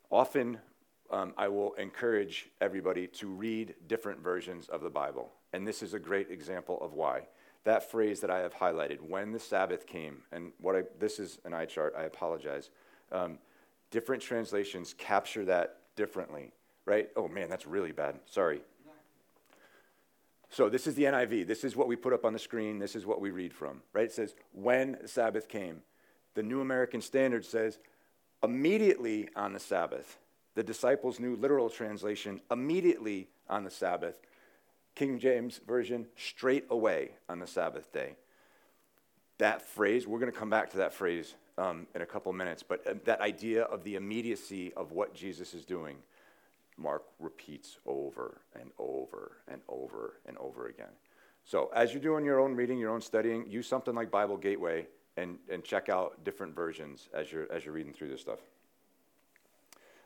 Often, 0.09 0.59
um, 1.11 1.33
I 1.37 1.47
will 1.47 1.73
encourage 1.73 2.49
everybody 2.59 3.07
to 3.07 3.27
read 3.27 3.75
different 3.87 4.19
versions 4.19 4.67
of 4.69 4.81
the 4.81 4.89
Bible. 4.89 5.31
And 5.53 5.67
this 5.67 5.81
is 5.81 5.93
a 5.93 5.99
great 5.99 6.31
example 6.31 6.79
of 6.81 6.93
why. 6.93 7.27
That 7.63 7.89
phrase 7.89 8.21
that 8.21 8.29
I 8.29 8.39
have 8.39 8.53
highlighted, 8.53 9.01
when 9.01 9.31
the 9.31 9.39
Sabbath 9.39 9.87
came, 9.87 10.23
and 10.31 10.51
what 10.59 10.75
I, 10.75 10.83
this 10.99 11.19
is 11.19 11.39
an 11.45 11.53
eye 11.53 11.65
chart, 11.65 11.93
I 11.97 12.03
apologize. 12.03 12.69
Um, 13.11 13.39
different 13.91 14.21
translations 14.21 14.93
capture 14.97 15.45
that 15.45 15.77
differently, 15.95 16.51
right? 16.85 17.09
Oh 17.15 17.27
man, 17.27 17.49
that's 17.49 17.65
really 17.65 17.91
bad. 17.91 18.19
Sorry. 18.25 18.61
So 20.55 20.69
this 20.69 20.87
is 20.87 20.95
the 20.95 21.03
NIV. 21.03 21.47
This 21.47 21.65
is 21.65 21.75
what 21.75 21.89
we 21.89 21.97
put 21.97 22.13
up 22.13 22.23
on 22.23 22.31
the 22.31 22.39
screen. 22.39 22.79
This 22.79 22.95
is 22.95 23.05
what 23.05 23.19
we 23.19 23.29
read 23.29 23.53
from, 23.53 23.81
right? 23.91 24.05
It 24.05 24.13
says, 24.13 24.35
when 24.53 25.05
Sabbath 25.05 25.49
came. 25.49 25.81
The 26.33 26.43
New 26.43 26.61
American 26.61 27.01
Standard 27.01 27.43
says, 27.43 27.77
immediately 28.41 29.27
on 29.35 29.51
the 29.51 29.59
Sabbath. 29.59 30.17
The 30.53 30.63
disciples' 30.63 31.19
new 31.19 31.35
literal 31.35 31.69
translation, 31.69 32.39
immediately 32.49 33.27
on 33.49 33.65
the 33.65 33.69
Sabbath. 33.69 34.21
King 34.95 35.19
James 35.19 35.59
Version, 35.67 36.07
straight 36.15 36.63
away 36.69 37.11
on 37.27 37.39
the 37.39 37.47
Sabbath 37.47 37.91
day. 37.91 38.15
That 39.39 39.61
phrase, 39.61 40.07
we're 40.07 40.19
going 40.19 40.31
to 40.31 40.39
come 40.39 40.49
back 40.49 40.69
to 40.69 40.77
that 40.77 40.93
phrase 40.93 41.35
um, 41.57 41.85
in 41.93 42.01
a 42.01 42.05
couple 42.05 42.31
minutes, 42.31 42.63
but 42.63 42.87
uh, 42.87 42.93
that 43.03 43.19
idea 43.19 43.63
of 43.63 43.83
the 43.83 43.95
immediacy 43.95 44.71
of 44.75 44.93
what 44.93 45.13
Jesus 45.13 45.53
is 45.53 45.65
doing, 45.65 45.97
Mark 46.77 47.03
repeats 47.19 47.77
over 47.85 48.41
and 48.59 48.71
over 48.77 49.37
and 49.47 49.61
over 49.67 50.19
and 50.25 50.37
over 50.37 50.67
again. 50.67 50.91
So, 51.43 51.69
as 51.75 51.93
you're 51.93 52.01
doing 52.01 52.25
your 52.25 52.39
own 52.39 52.55
reading, 52.55 52.79
your 52.79 52.91
own 52.91 53.01
studying, 53.01 53.49
use 53.49 53.67
something 53.67 53.93
like 53.93 54.09
Bible 54.09 54.37
Gateway 54.37 54.87
and, 55.15 55.37
and 55.49 55.63
check 55.63 55.89
out 55.89 56.23
different 56.23 56.55
versions 56.55 57.07
as 57.13 57.31
you're, 57.31 57.51
as 57.51 57.65
you're 57.65 57.73
reading 57.73 57.93
through 57.93 58.09
this 58.09 58.21
stuff. 58.21 58.39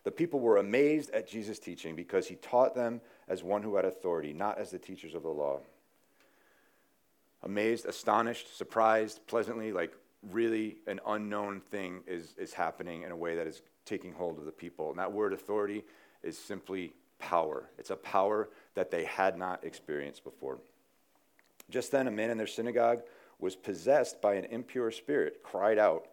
The 0.03 0.11
people 0.11 0.39
were 0.39 0.57
amazed 0.57 1.11
at 1.11 1.27
Jesus' 1.27 1.59
teaching 1.59 1.95
because 1.95 2.27
he 2.27 2.35
taught 2.35 2.75
them 2.75 3.01
as 3.27 3.43
one 3.43 3.63
who 3.63 3.75
had 3.75 3.85
authority, 3.85 4.33
not 4.33 4.57
as 4.57 4.71
the 4.71 4.79
teachers 4.79 5.13
of 5.13 5.23
the 5.23 5.29
law. 5.29 5.59
Amazed, 7.43 7.85
astonished, 7.85 8.57
surprised, 8.57 9.25
pleasantly, 9.27 9.71
like 9.71 9.93
really 10.31 10.77
an 10.87 10.99
unknown 11.07 11.61
thing 11.61 12.01
is, 12.05 12.33
is 12.37 12.53
happening 12.53 13.03
in 13.03 13.11
a 13.11 13.15
way 13.15 13.35
that 13.35 13.47
is 13.47 13.61
taking 13.85 14.13
hold 14.13 14.37
of 14.37 14.45
the 14.45 14.51
people. 14.51 14.89
And 14.89 14.99
that 14.99 15.11
word 15.11 15.33
authority 15.33 15.83
is 16.23 16.37
simply 16.37 16.93
power. 17.19 17.69
It's 17.77 17.89
a 17.89 17.95
power 17.95 18.49
that 18.75 18.91
they 18.91 19.03
had 19.05 19.37
not 19.37 19.63
experienced 19.63 20.23
before. 20.23 20.59
Just 21.69 21.91
then, 21.91 22.07
a 22.07 22.11
man 22.11 22.29
in 22.29 22.37
their 22.37 22.47
synagogue 22.47 23.01
was 23.39 23.55
possessed 23.55 24.21
by 24.21 24.33
an 24.35 24.45
impure 24.45 24.91
spirit, 24.91 25.41
cried 25.43 25.77
out, 25.77 26.07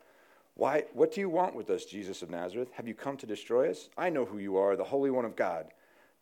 why, 0.55 0.85
what 0.95 1.13
do 1.13 1.21
you 1.21 1.29
want 1.29 1.55
with 1.55 1.69
us, 1.69 1.85
Jesus 1.85 2.23
of 2.23 2.31
Nazareth? 2.31 2.71
Have 2.73 2.89
you 2.89 2.95
come 2.95 3.17
to 3.19 3.27
destroy 3.27 3.71
us? 3.71 3.91
I 3.97 4.09
know 4.09 4.25
who 4.25 4.39
you 4.39 4.57
are, 4.57 4.75
the 4.75 4.85
Holy 4.85 5.11
One 5.11 5.27
of 5.27 5.37
God. 5.37 5.67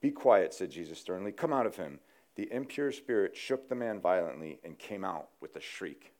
Be 0.00 0.10
quiet, 0.10 0.52
said 0.52 0.70
Jesus 0.70 0.98
sternly. 0.98 1.30
Come 1.30 1.52
out 1.52 1.66
of 1.66 1.76
him. 1.76 2.00
The 2.34 2.52
impure 2.52 2.90
spirit 2.90 3.36
shook 3.36 3.68
the 3.68 3.76
man 3.76 4.00
violently 4.00 4.58
and 4.64 4.76
came 4.76 5.04
out 5.04 5.28
with 5.40 5.54
a 5.54 5.60
shriek. 5.60 6.12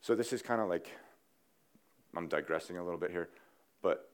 So, 0.00 0.16
this 0.16 0.32
is 0.32 0.42
kind 0.42 0.60
of 0.60 0.68
like, 0.68 0.90
I'm 2.16 2.26
digressing 2.26 2.78
a 2.78 2.84
little 2.84 2.98
bit 2.98 3.12
here, 3.12 3.28
but 3.80 4.09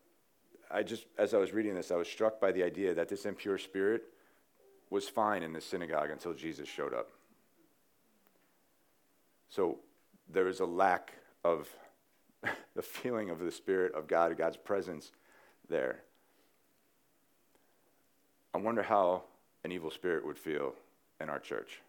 I 0.71 0.83
just, 0.83 1.07
as 1.19 1.35
I 1.35 1.39
was 1.39 1.53
reading 1.53 1.75
this, 1.75 1.91
I 1.91 1.97
was 1.97 2.09
struck 2.09 2.41
by 2.41 2.53
the 2.53 2.63
idea 2.63 2.95
that 2.95 3.09
this 3.09 3.25
impure 3.25 3.59
spirit 3.59 4.03
was 4.91 5.09
fine 5.09 5.43
in 5.43 5.53
the 5.53 5.61
synagogue 5.61 6.11
until 6.11 6.35
Jesus 6.35 6.69
showed 6.69 6.95
up. 6.95 7.11
So, 9.49 9.79
there 10.29 10.49
is 10.49 10.61
a 10.61 10.67
lack 10.67 11.13
of 11.45 11.69
the 12.75 12.83
feeling 12.83 13.31
of 13.31 13.39
the 13.39 13.53
Spirit 13.53 13.95
of 13.95 14.09
God, 14.09 14.37
God's 14.37 14.57
presence 14.57 15.13
there. 15.69 16.03
I 18.55 18.59
wonder 18.59 18.83
how 18.83 19.25
an 19.65 19.73
evil 19.73 19.91
spirit 19.91 20.25
would 20.27 20.39
feel 20.39 20.75
in 21.21 21.29
our 21.29 21.39
church. 21.39 21.81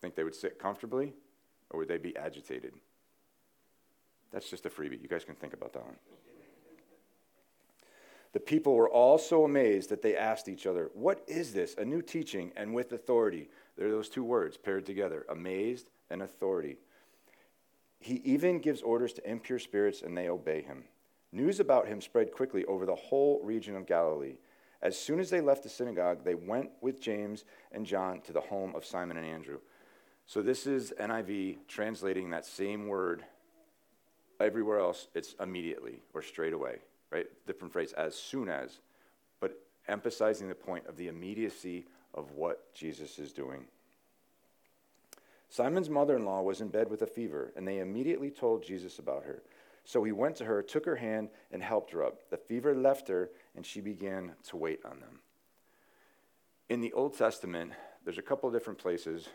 Think 0.00 0.14
they 0.14 0.24
would 0.24 0.34
sit 0.34 0.58
comfortably, 0.58 1.14
or 1.70 1.78
would 1.78 1.88
they 1.88 1.98
be 1.98 2.16
agitated? 2.16 2.74
That's 4.32 4.48
just 4.48 4.66
a 4.66 4.70
freebie. 4.70 5.00
You 5.00 5.08
guys 5.08 5.24
can 5.24 5.34
think 5.34 5.52
about 5.52 5.72
that 5.74 5.84
one. 5.84 5.96
The 8.32 8.40
people 8.40 8.74
were 8.74 8.88
all 8.88 9.18
so 9.18 9.44
amazed 9.44 9.90
that 9.90 10.02
they 10.02 10.16
asked 10.16 10.48
each 10.48 10.66
other, 10.66 10.90
What 10.94 11.22
is 11.26 11.52
this? 11.52 11.74
A 11.76 11.84
new 11.84 12.00
teaching 12.00 12.52
and 12.56 12.74
with 12.74 12.92
authority. 12.92 13.48
There 13.76 13.88
are 13.88 13.90
those 13.90 14.08
two 14.08 14.24
words 14.24 14.56
paired 14.56 14.86
together 14.86 15.26
amazed 15.28 15.90
and 16.10 16.22
authority. 16.22 16.78
He 18.00 18.16
even 18.24 18.58
gives 18.58 18.82
orders 18.82 19.12
to 19.14 19.30
impure 19.30 19.58
spirits, 19.58 20.02
and 20.02 20.16
they 20.16 20.28
obey 20.28 20.62
him. 20.62 20.84
News 21.30 21.60
about 21.60 21.86
him 21.86 22.00
spread 22.00 22.32
quickly 22.32 22.64
over 22.64 22.84
the 22.84 22.94
whole 22.94 23.40
region 23.44 23.76
of 23.76 23.86
Galilee. 23.86 24.36
As 24.82 24.98
soon 24.98 25.20
as 25.20 25.30
they 25.30 25.40
left 25.40 25.62
the 25.62 25.68
synagogue, 25.68 26.24
they 26.24 26.34
went 26.34 26.70
with 26.80 27.00
James 27.00 27.44
and 27.70 27.86
John 27.86 28.20
to 28.22 28.32
the 28.32 28.40
home 28.40 28.74
of 28.74 28.84
Simon 28.84 29.16
and 29.16 29.26
Andrew. 29.26 29.58
So 30.26 30.42
this 30.42 30.66
is 30.66 30.92
NIV 31.00 31.58
translating 31.68 32.30
that 32.30 32.44
same 32.44 32.88
word. 32.88 33.24
Everywhere 34.40 34.80
else, 34.80 35.06
it's 35.14 35.34
immediately 35.40 36.00
or 36.12 36.22
straight 36.22 36.52
away, 36.52 36.78
right? 37.12 37.26
Different 37.46 37.72
phrase, 37.72 37.92
as 37.92 38.14
soon 38.14 38.48
as, 38.48 38.80
but 39.40 39.60
emphasizing 39.86 40.48
the 40.48 40.54
point 40.54 40.86
of 40.86 40.96
the 40.96 41.08
immediacy 41.08 41.86
of 42.14 42.32
what 42.32 42.72
Jesus 42.74 43.18
is 43.18 43.32
doing. 43.32 43.66
Simon's 45.48 45.90
mother 45.90 46.16
in 46.16 46.24
law 46.24 46.40
was 46.40 46.62
in 46.62 46.68
bed 46.68 46.88
with 46.88 47.02
a 47.02 47.06
fever, 47.06 47.52
and 47.54 47.68
they 47.68 47.78
immediately 47.78 48.30
told 48.30 48.64
Jesus 48.64 48.98
about 48.98 49.24
her. 49.24 49.42
So 49.84 50.02
he 50.02 50.12
went 50.12 50.36
to 50.36 50.44
her, 50.44 50.62
took 50.62 50.86
her 50.86 50.96
hand, 50.96 51.28
and 51.50 51.62
helped 51.62 51.90
her 51.90 52.02
up. 52.02 52.30
The 52.30 52.38
fever 52.38 52.74
left 52.74 53.08
her, 53.08 53.30
and 53.54 53.66
she 53.66 53.80
began 53.80 54.32
to 54.48 54.56
wait 54.56 54.80
on 54.84 55.00
them. 55.00 55.20
In 56.70 56.80
the 56.80 56.92
Old 56.94 57.18
Testament, 57.18 57.72
there's 58.04 58.18
a 58.18 58.22
couple 58.22 58.48
of 58.48 58.54
different 58.54 58.78
places 58.78 59.28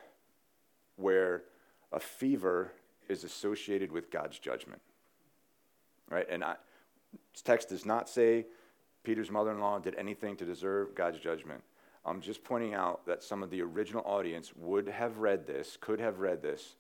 where 0.96 1.43
a 1.91 2.00
fever 2.00 2.72
is 3.07 3.24
associated 3.24 3.91
with 3.91 4.10
God's 4.10 4.39
judgment. 4.39 4.81
Right? 6.10 6.25
And 6.29 6.43
I, 6.43 6.55
text 7.44 7.70
does 7.70 7.86
not 7.86 8.10
say 8.10 8.46
Peter's 9.04 9.32
mother 9.32 9.52
in 9.52 9.60
law 9.60 9.80
did 9.80 9.96
anything 9.96 10.36
to 10.38 10.46
deserve 10.46 10.96
God's 10.96 11.20
judgment. 11.20 11.64
I'm 12.06 12.22
just 12.22 12.44
pointing 12.44 12.74
out 12.74 13.06
that 13.06 13.24
some 13.24 13.44
of 13.44 13.50
the 13.50 13.62
original 13.62 14.04
audience 14.06 14.54
would 14.56 14.88
have 14.88 15.18
read 15.18 15.46
this, 15.46 15.78
could 15.80 16.00
have 16.00 16.20
read 16.20 16.42
this, 16.42 16.76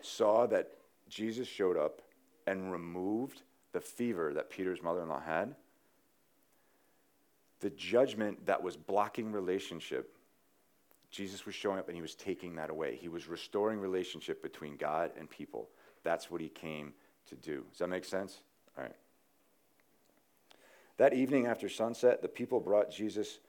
saw 0.00 0.46
that 0.46 0.72
Jesus 1.08 1.46
showed 1.46 1.76
up 1.76 2.02
and 2.46 2.72
removed 2.72 3.42
the 3.72 3.80
fever 3.80 4.32
that 4.34 4.50
Peter's 4.50 4.82
mother 4.82 5.02
in 5.02 5.08
law 5.08 5.20
had. 5.20 5.54
The 7.60 7.70
judgment 7.70 8.46
that 8.46 8.62
was 8.62 8.76
blocking 8.76 9.30
relationship, 9.30 10.16
Jesus 11.10 11.46
was 11.46 11.54
showing 11.54 11.78
up 11.78 11.88
and 11.88 11.96
he 11.96 12.02
was 12.02 12.16
taking 12.16 12.56
that 12.56 12.70
away. 12.70 12.96
He 12.96 13.08
was 13.08 13.28
restoring 13.28 13.78
relationship 13.78 14.42
between 14.42 14.76
God 14.76 15.12
and 15.16 15.30
people. 15.30 15.68
That's 16.02 16.30
what 16.30 16.40
he 16.40 16.48
came 16.48 16.92
to 17.28 17.36
do. 17.36 17.64
Does 17.70 17.78
that 17.78 17.88
make 17.88 18.04
sense? 18.04 18.40
All 18.76 18.82
right. 18.82 18.96
That 21.02 21.14
evening 21.14 21.46
after 21.46 21.68
sunset, 21.68 22.22
the 22.22 22.28
people 22.28 22.60
brought 22.60 22.88
Jesus 22.88 23.40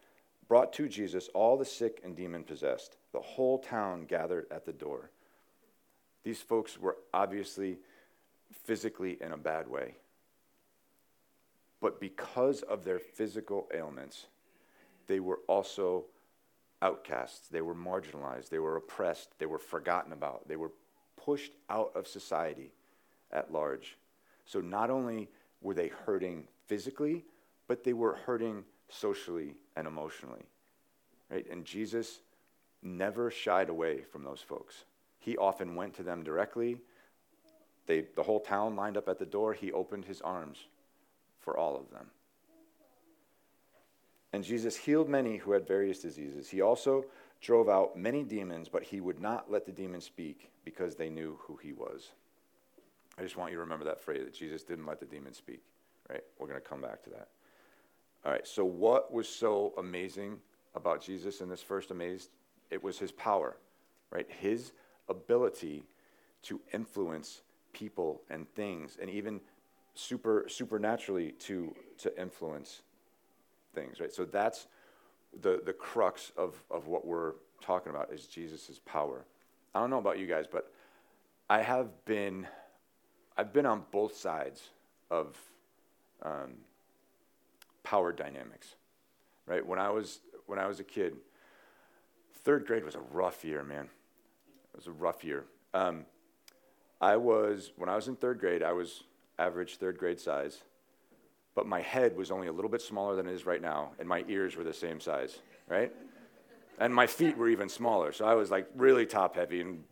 brought 0.47 0.73
to 0.73 0.89
Jesus 0.89 1.29
all 1.35 1.55
the 1.55 1.63
sick 1.63 2.01
and 2.03 2.15
demon 2.15 2.43
possessed. 2.43 2.97
The 3.11 3.19
whole 3.19 3.59
town 3.59 4.05
gathered 4.05 4.47
at 4.49 4.65
the 4.65 4.73
door. 4.73 5.11
These 6.23 6.41
folks 6.41 6.79
were 6.79 6.97
obviously 7.13 7.77
physically 8.63 9.19
in 9.21 9.33
a 9.33 9.37
bad 9.37 9.67
way. 9.67 9.93
But 11.79 11.99
because 11.99 12.63
of 12.63 12.83
their 12.83 12.97
physical 12.97 13.67
ailments, 13.71 14.25
they 15.05 15.19
were 15.19 15.41
also 15.45 16.05
outcasts. 16.81 17.49
They 17.49 17.61
were 17.61 17.75
marginalized. 17.75 18.49
They 18.49 18.57
were 18.57 18.77
oppressed. 18.77 19.37
They 19.37 19.45
were 19.45 19.59
forgotten 19.59 20.11
about. 20.11 20.47
They 20.47 20.55
were 20.55 20.71
pushed 21.23 21.51
out 21.69 21.91
of 21.93 22.07
society 22.07 22.71
at 23.31 23.53
large. 23.53 23.95
So 24.43 24.59
not 24.59 24.89
only 24.89 25.29
were 25.61 25.75
they 25.75 25.89
hurting 25.89 26.47
physically, 26.65 27.25
but 27.73 27.83
they 27.83 27.93
were 27.93 28.19
hurting 28.27 28.63
socially 28.87 29.55
and 29.75 29.87
emotionally. 29.87 30.43
Right? 31.31 31.43
And 31.49 31.65
Jesus 31.65 32.19
never 32.83 33.31
shied 33.31 33.67
away 33.67 34.01
from 34.11 34.23
those 34.23 34.41
folks. 34.41 34.85
He 35.17 35.37
often 35.37 35.73
went 35.73 35.95
to 35.95 36.03
them 36.03 36.21
directly. 36.23 36.77
They, 37.87 38.05
the 38.15 38.21
whole 38.21 38.41
town 38.41 38.75
lined 38.75 38.95
up 38.95 39.09
at 39.09 39.17
the 39.17 39.25
door. 39.25 39.53
He 39.53 39.71
opened 39.71 40.05
his 40.05 40.21
arms 40.21 40.59
for 41.39 41.57
all 41.57 41.75
of 41.75 41.89
them. 41.89 42.11
And 44.33 44.43
Jesus 44.43 44.75
healed 44.75 45.09
many 45.09 45.37
who 45.37 45.53
had 45.53 45.67
various 45.67 45.97
diseases. 45.97 46.51
He 46.51 46.61
also 46.61 47.05
drove 47.41 47.69
out 47.69 47.97
many 47.97 48.23
demons, 48.23 48.69
but 48.69 48.83
he 48.83 49.01
would 49.01 49.19
not 49.19 49.49
let 49.49 49.65
the 49.65 49.71
demons 49.71 50.05
speak 50.05 50.51
because 50.63 50.93
they 50.93 51.09
knew 51.09 51.39
who 51.41 51.55
he 51.55 51.73
was. 51.73 52.11
I 53.17 53.23
just 53.23 53.35
want 53.35 53.49
you 53.49 53.57
to 53.57 53.61
remember 53.61 53.85
that 53.85 53.99
phrase 53.99 54.25
that 54.25 54.35
Jesus 54.35 54.61
didn't 54.61 54.85
let 54.85 54.99
the 54.99 55.07
demons 55.07 55.37
speak, 55.37 55.63
right? 56.07 56.21
We're 56.37 56.45
going 56.45 56.61
to 56.61 56.69
come 56.69 56.79
back 56.79 57.01
to 57.05 57.09
that. 57.09 57.29
All 58.25 58.31
right, 58.31 58.47
so 58.47 58.63
what 58.63 59.11
was 59.11 59.27
so 59.27 59.73
amazing 59.77 60.37
about 60.75 61.01
Jesus 61.01 61.41
in 61.41 61.49
this 61.49 61.61
first 61.61 61.91
amazed? 61.91 62.29
It 62.71 62.81
was 62.83 62.97
his 62.97 63.11
power, 63.11 63.57
right? 64.11 64.27
His 64.29 64.71
ability 65.09 65.83
to 66.43 66.59
influence 66.73 67.41
people 67.73 68.21
and 68.29 68.47
things 68.55 68.97
and 69.01 69.09
even 69.09 69.41
super 69.95 70.45
supernaturally 70.47 71.31
to 71.31 71.75
to 71.97 72.19
influence 72.19 72.81
things, 73.73 73.99
right? 73.99 74.11
So 74.11 74.25
that's 74.25 74.67
the, 75.41 75.61
the 75.65 75.73
crux 75.73 76.31
of, 76.37 76.61
of 76.69 76.87
what 76.87 77.05
we're 77.05 77.33
talking 77.61 77.89
about 77.89 78.11
is 78.13 78.27
Jesus' 78.27 78.79
power. 78.85 79.25
I 79.73 79.79
don't 79.79 79.89
know 79.89 79.97
about 79.97 80.19
you 80.19 80.27
guys, 80.27 80.45
but 80.51 80.71
I 81.49 81.61
have 81.61 82.05
been, 82.05 82.47
I've 83.37 83.51
been 83.53 83.65
on 83.65 83.83
both 83.91 84.15
sides 84.15 84.69
of 85.09 85.37
um, 86.21 86.53
power 87.83 88.11
dynamics, 88.11 88.75
right? 89.45 89.65
When 89.65 89.79
I 89.79 89.89
was, 89.89 90.19
when 90.45 90.59
I 90.59 90.67
was 90.67 90.79
a 90.79 90.83
kid, 90.83 91.15
third 92.43 92.65
grade 92.65 92.83
was 92.83 92.95
a 92.95 93.01
rough 93.11 93.43
year, 93.43 93.63
man. 93.63 93.85
It 94.73 94.77
was 94.77 94.87
a 94.87 94.91
rough 94.91 95.23
year. 95.23 95.45
Um, 95.73 96.05
I 96.99 97.17
was, 97.17 97.71
when 97.75 97.89
I 97.89 97.95
was 97.95 98.07
in 98.07 98.15
third 98.15 98.39
grade, 98.39 98.63
I 98.63 98.71
was 98.73 99.03
average 99.37 99.77
third 99.77 99.97
grade 99.97 100.19
size 100.19 100.63
but 101.55 101.67
my 101.67 101.81
head 101.81 102.17
was 102.17 102.31
only 102.31 102.47
a 102.47 102.51
little 102.51 102.69
bit 102.69 102.81
smaller 102.81 103.15
than 103.15 103.27
it 103.27 103.33
is 103.33 103.45
right 103.45 103.61
now, 103.61 103.91
and 103.99 104.07
my 104.07 104.23
ears 104.27 104.55
were 104.55 104.63
the 104.63 104.73
same 104.73 104.99
size, 104.99 105.39
right? 105.67 105.91
And 106.79 106.93
my 106.93 107.05
feet 107.05 107.37
were 107.37 107.49
even 107.49 107.69
smaller, 107.69 108.11
so 108.11 108.25
I 108.25 108.33
was 108.33 108.49
like 108.49 108.67
really 108.75 109.05
top 109.05 109.35
heavy, 109.35 109.61
and 109.61 109.83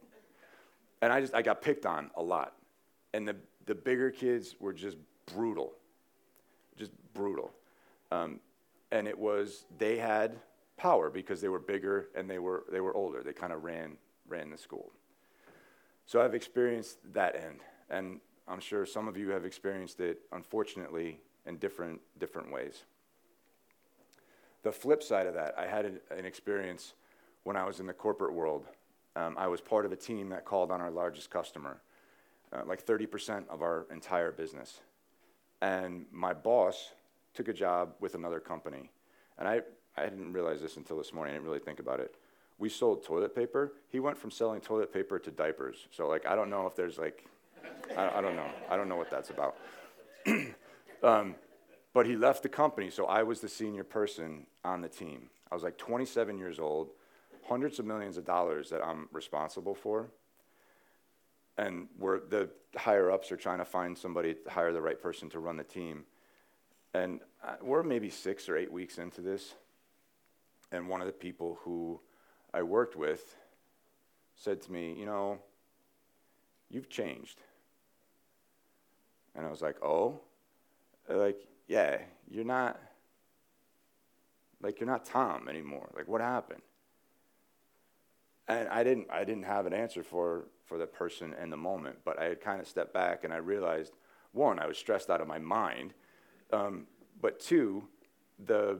and 1.02 1.14
I 1.14 1.22
just 1.22 1.36
I 1.36 1.42
got 1.42 1.62
picked 1.62 1.86
on 1.86 2.10
a 2.16 2.22
lot, 2.22 2.56
and 3.14 3.28
the 3.28 3.36
the 3.68 3.76
bigger 3.76 4.10
kids 4.10 4.56
were 4.60 4.74
just 4.74 4.98
brutal, 5.28 5.74
just 6.78 6.92
brutal, 7.14 7.52
um, 8.12 8.40
and 8.92 9.08
it 9.08 9.18
was 9.18 9.66
they 9.78 9.98
had 9.98 10.38
power 10.78 11.10
because 11.10 11.42
they 11.42 11.50
were 11.50 11.60
bigger 11.60 12.10
and 12.16 12.30
they 12.30 12.40
were 12.40 12.66
they 12.72 12.82
were 12.82 12.96
older. 12.96 13.24
They 13.24 13.34
kind 13.34 13.54
of 13.54 13.64
ran 13.64 13.98
ran 14.28 14.50
the 14.50 14.58
school. 14.58 14.92
So 16.06 16.22
I've 16.22 16.36
experienced 16.36 16.98
that 17.14 17.36
end, 17.36 17.60
and 17.90 18.20
I'm 18.48 18.60
sure 18.60 18.86
some 18.86 19.08
of 19.08 19.18
you 19.18 19.30
have 19.30 19.46
experienced 19.46 20.00
it, 20.00 20.22
unfortunately, 20.32 21.20
in 21.46 21.58
different, 21.58 22.02
different 22.20 22.52
ways. 22.52 22.84
The 24.64 24.72
flip 24.72 25.02
side 25.02 25.26
of 25.26 25.34
that, 25.36 25.56
I 25.58 25.66
had 25.68 25.86
an, 25.86 26.00
an 26.16 26.26
experience 26.26 26.94
when 27.44 27.56
I 27.56 27.64
was 27.64 27.80
in 27.80 27.88
the 27.88 27.94
corporate 27.94 28.34
world. 28.34 28.66
Um, 29.16 29.36
I 29.38 29.48
was 29.48 29.62
part 29.62 29.86
of 29.86 29.92
a 29.92 29.96
team 29.96 30.30
that 30.30 30.46
called 30.46 30.72
on 30.72 30.82
our 30.82 30.92
largest 30.92 31.30
customer, 31.30 31.82
uh, 32.54 32.64
like 32.66 32.86
30% 32.86 33.48
of 33.50 33.62
our 33.62 33.88
entire 33.92 34.32
business. 34.32 34.82
And 35.62 36.06
my 36.12 36.34
boss 36.34 36.92
took 37.34 37.48
a 37.48 37.54
job 37.54 37.94
with 38.00 38.16
another 38.16 38.40
company. 38.40 38.92
And 39.38 39.48
I, 39.48 39.62
I 39.98 40.04
didn't 40.04 40.34
realize 40.34 40.62
this 40.62 40.78
until 40.78 40.98
this 40.98 41.14
morning. 41.14 41.34
I 41.34 41.38
didn't 41.38 41.48
really 41.48 41.60
think 41.60 41.80
about 41.80 42.00
it. 42.00 42.16
We 42.58 42.70
sold 42.70 43.04
toilet 43.04 43.36
paper. 43.36 43.74
He 43.90 44.00
went 44.00 44.18
from 44.18 44.32
selling 44.32 44.62
toilet 44.62 44.94
paper 44.94 45.18
to 45.20 45.32
diapers. 45.32 45.88
So, 45.92 46.08
like, 46.08 46.26
I 46.26 46.36
don't 46.36 46.50
know 46.50 46.68
if 46.68 46.76
there's 46.76 46.98
like, 46.98 47.26
I, 47.98 48.20
I 48.20 48.22
don't 48.22 48.36
know. 48.36 48.50
I 48.70 48.78
don't 48.78 48.88
know 48.88 48.98
what 48.98 49.10
that's 49.10 49.30
about. 49.30 49.56
Um, 51.04 51.36
but 51.94 52.06
he 52.06 52.16
left 52.16 52.44
the 52.44 52.50
company, 52.50 52.90
so 52.90 53.06
I 53.06 53.24
was 53.24 53.42
the 53.42 53.50
senior 53.50 53.84
person 53.84 54.46
on 54.64 54.82
the 54.82 54.88
team. 54.88 55.30
I 55.52 55.56
was 55.56 55.64
like 55.64 55.78
27 55.78 56.38
years 56.38 56.60
old, 56.60 56.92
hundreds 57.48 57.80
of 57.80 57.86
millions 57.86 58.18
of 58.18 58.26
dollars 58.26 58.70
that 58.70 58.86
I'm 58.86 59.10
responsible 59.12 59.76
for. 59.76 60.12
And 61.58 61.88
we're, 62.00 62.22
the 62.22 62.50
higher 62.78 63.12
ups 63.12 63.32
are 63.32 63.38
trying 63.38 63.58
to 63.58 63.66
find 63.66 63.98
somebody 63.98 64.36
to 64.36 64.50
hire 64.50 64.72
the 64.72 64.82
right 64.82 65.02
person 65.02 65.30
to 65.32 65.40
run 65.40 65.58
the 65.58 65.64
team. 65.64 66.06
And 66.94 67.22
uh, 67.44 67.56
we're 67.62 67.84
maybe 67.84 68.10
six 68.10 68.50
or 68.50 68.58
eight 68.58 68.72
weeks 68.72 68.98
into 68.98 69.22
this. 69.22 69.54
And 70.72 70.88
one 70.88 71.02
of 71.02 71.08
the 71.08 71.14
people 71.14 71.60
who 71.64 72.00
I 72.54 72.64
worked 72.64 72.96
with 72.96 73.36
said 74.36 74.62
to 74.64 74.72
me, 74.72 74.94
You 74.98 75.06
know, 75.06 75.40
you've 76.70 76.90
changed. 76.90 77.40
And 79.36 79.46
I 79.46 79.50
was 79.50 79.62
like, 79.62 79.78
Oh? 79.82 80.22
like, 81.10 81.48
yeah, 81.68 81.98
you're 82.30 82.46
not, 82.46 82.80
like, 84.62 84.80
you're 84.80 84.90
not 84.90 85.06
Tom 85.06 85.48
anymore. 85.50 85.90
Like, 85.96 86.08
what 86.08 86.22
happened? 86.22 86.62
And 88.48 88.68
I 88.70 88.84
didn't, 88.84 89.08
I 89.12 89.24
didn't 89.24 89.44
have 89.44 89.66
an 89.66 89.74
answer 89.74 90.04
for, 90.04 90.46
for 90.66 90.78
the 90.78 90.88
person 90.88 91.34
in 91.42 91.50
the 91.50 91.58
moment, 91.58 92.00
but 92.04 92.20
I 92.20 92.26
had 92.26 92.42
kind 92.42 92.60
of 92.60 92.68
stepped 92.68 92.94
back 92.94 93.24
and 93.24 93.34
I 93.34 93.38
realized, 93.38 93.94
one, 94.32 94.60
I 94.60 94.68
was 94.68 94.78
stressed 94.78 95.10
out 95.10 95.22
of 95.22 95.28
my 95.28 95.40
mind, 95.40 95.94
um, 96.52 96.88
but 97.22 97.40
two, 97.40 97.88
the, 98.46 98.80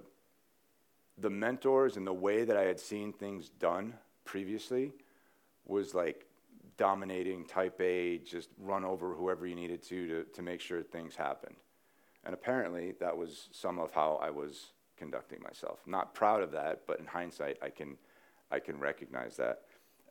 the 1.18 1.30
mentors 1.30 1.98
and 1.98 2.06
the 2.06 2.14
way 2.14 2.44
that 2.44 2.58
I 2.58 2.64
had 2.64 2.80
seen 2.80 3.14
things 3.14 3.50
done 3.50 3.94
previously 4.26 4.94
was 5.66 5.94
like 5.94 6.26
dominating 6.78 7.46
type 7.46 7.80
A, 7.80 8.18
just 8.18 8.50
run 8.58 8.84
over 8.84 9.14
whoever 9.14 9.46
you 9.46 9.56
needed 9.56 9.84
to 9.84 10.08
to, 10.08 10.24
to 10.34 10.42
make 10.42 10.62
sure 10.62 10.82
things 10.82 11.16
happened. 11.16 11.56
And 12.24 12.34
apparently, 12.34 12.94
that 13.00 13.18
was 13.18 13.50
some 13.52 13.80
of 13.80 13.92
how 13.92 14.20
I 14.22 14.30
was 14.30 14.74
conducting 14.98 15.42
myself. 15.42 15.80
Not 15.88 16.14
proud 16.14 16.44
of 16.44 16.52
that, 16.52 16.82
but 16.86 17.00
in 17.00 17.06
hindsight, 17.06 17.58
I 17.62 17.70
can, 17.70 17.98
I 18.52 18.60
can 18.60 18.80
recognize 18.80 19.38
that. 19.38 19.62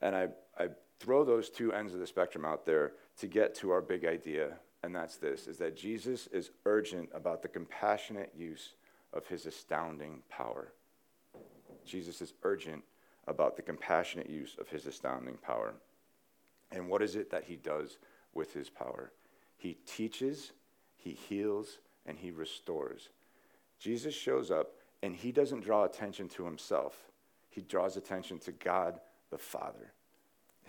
And 0.03 0.17
I, 0.17 0.29
I 0.59 0.69
throw 0.99 1.25
those 1.25 1.51
two 1.51 1.73
ends 1.73 1.95
of 1.95 2.01
the 2.01 2.07
spectrum 2.07 2.45
out 2.45 2.67
there 2.67 2.93
to 3.19 3.27
get 3.27 3.55
to 3.57 3.71
our 3.71 3.81
big 3.81 4.05
idea, 4.05 4.55
and 4.83 4.95
that's 4.95 5.17
this, 5.17 5.47
is 5.47 5.59
that 5.59 5.77
Jesus 5.77 6.27
is 6.29 6.51
urgent 6.65 7.11
about 7.15 7.43
the 7.43 7.49
compassionate 7.49 8.33
use 8.37 8.75
of 9.13 9.27
his 9.27 9.47
astounding 9.47 10.23
power. 10.29 10.73
Jesus 11.85 12.23
is 12.23 12.33
urgent 12.43 12.83
about 13.27 13.57
the 13.57 13.63
compassionate 13.63 14.31
use 14.31 14.57
of 14.59 14.69
his 14.69 14.87
astounding 14.87 15.37
power. 15.37 15.75
And 16.73 16.89
what 16.89 17.03
is 17.03 17.17
it 17.17 17.31
that 17.31 17.45
he 17.45 17.57
does 17.57 17.99
with 18.33 18.55
his 18.55 18.71
power? 18.71 19.13
He 19.57 19.75
teaches, 19.87 20.53
he 20.97 21.13
heals, 21.13 21.79
and 22.07 22.19
he 22.19 22.31
restores. 22.31 23.11
Jesus 23.79 24.15
shows 24.15 24.51
up 24.51 24.73
and 25.03 25.15
he 25.15 25.33
doesn't 25.33 25.65
draw 25.65 25.85
attention 25.85 26.29
to 26.29 26.45
himself, 26.45 27.11
he 27.49 27.63
draws 27.63 27.97
attention 27.97 28.39
to 28.41 28.53
God 28.53 29.01
the 29.31 29.39
Father, 29.39 29.93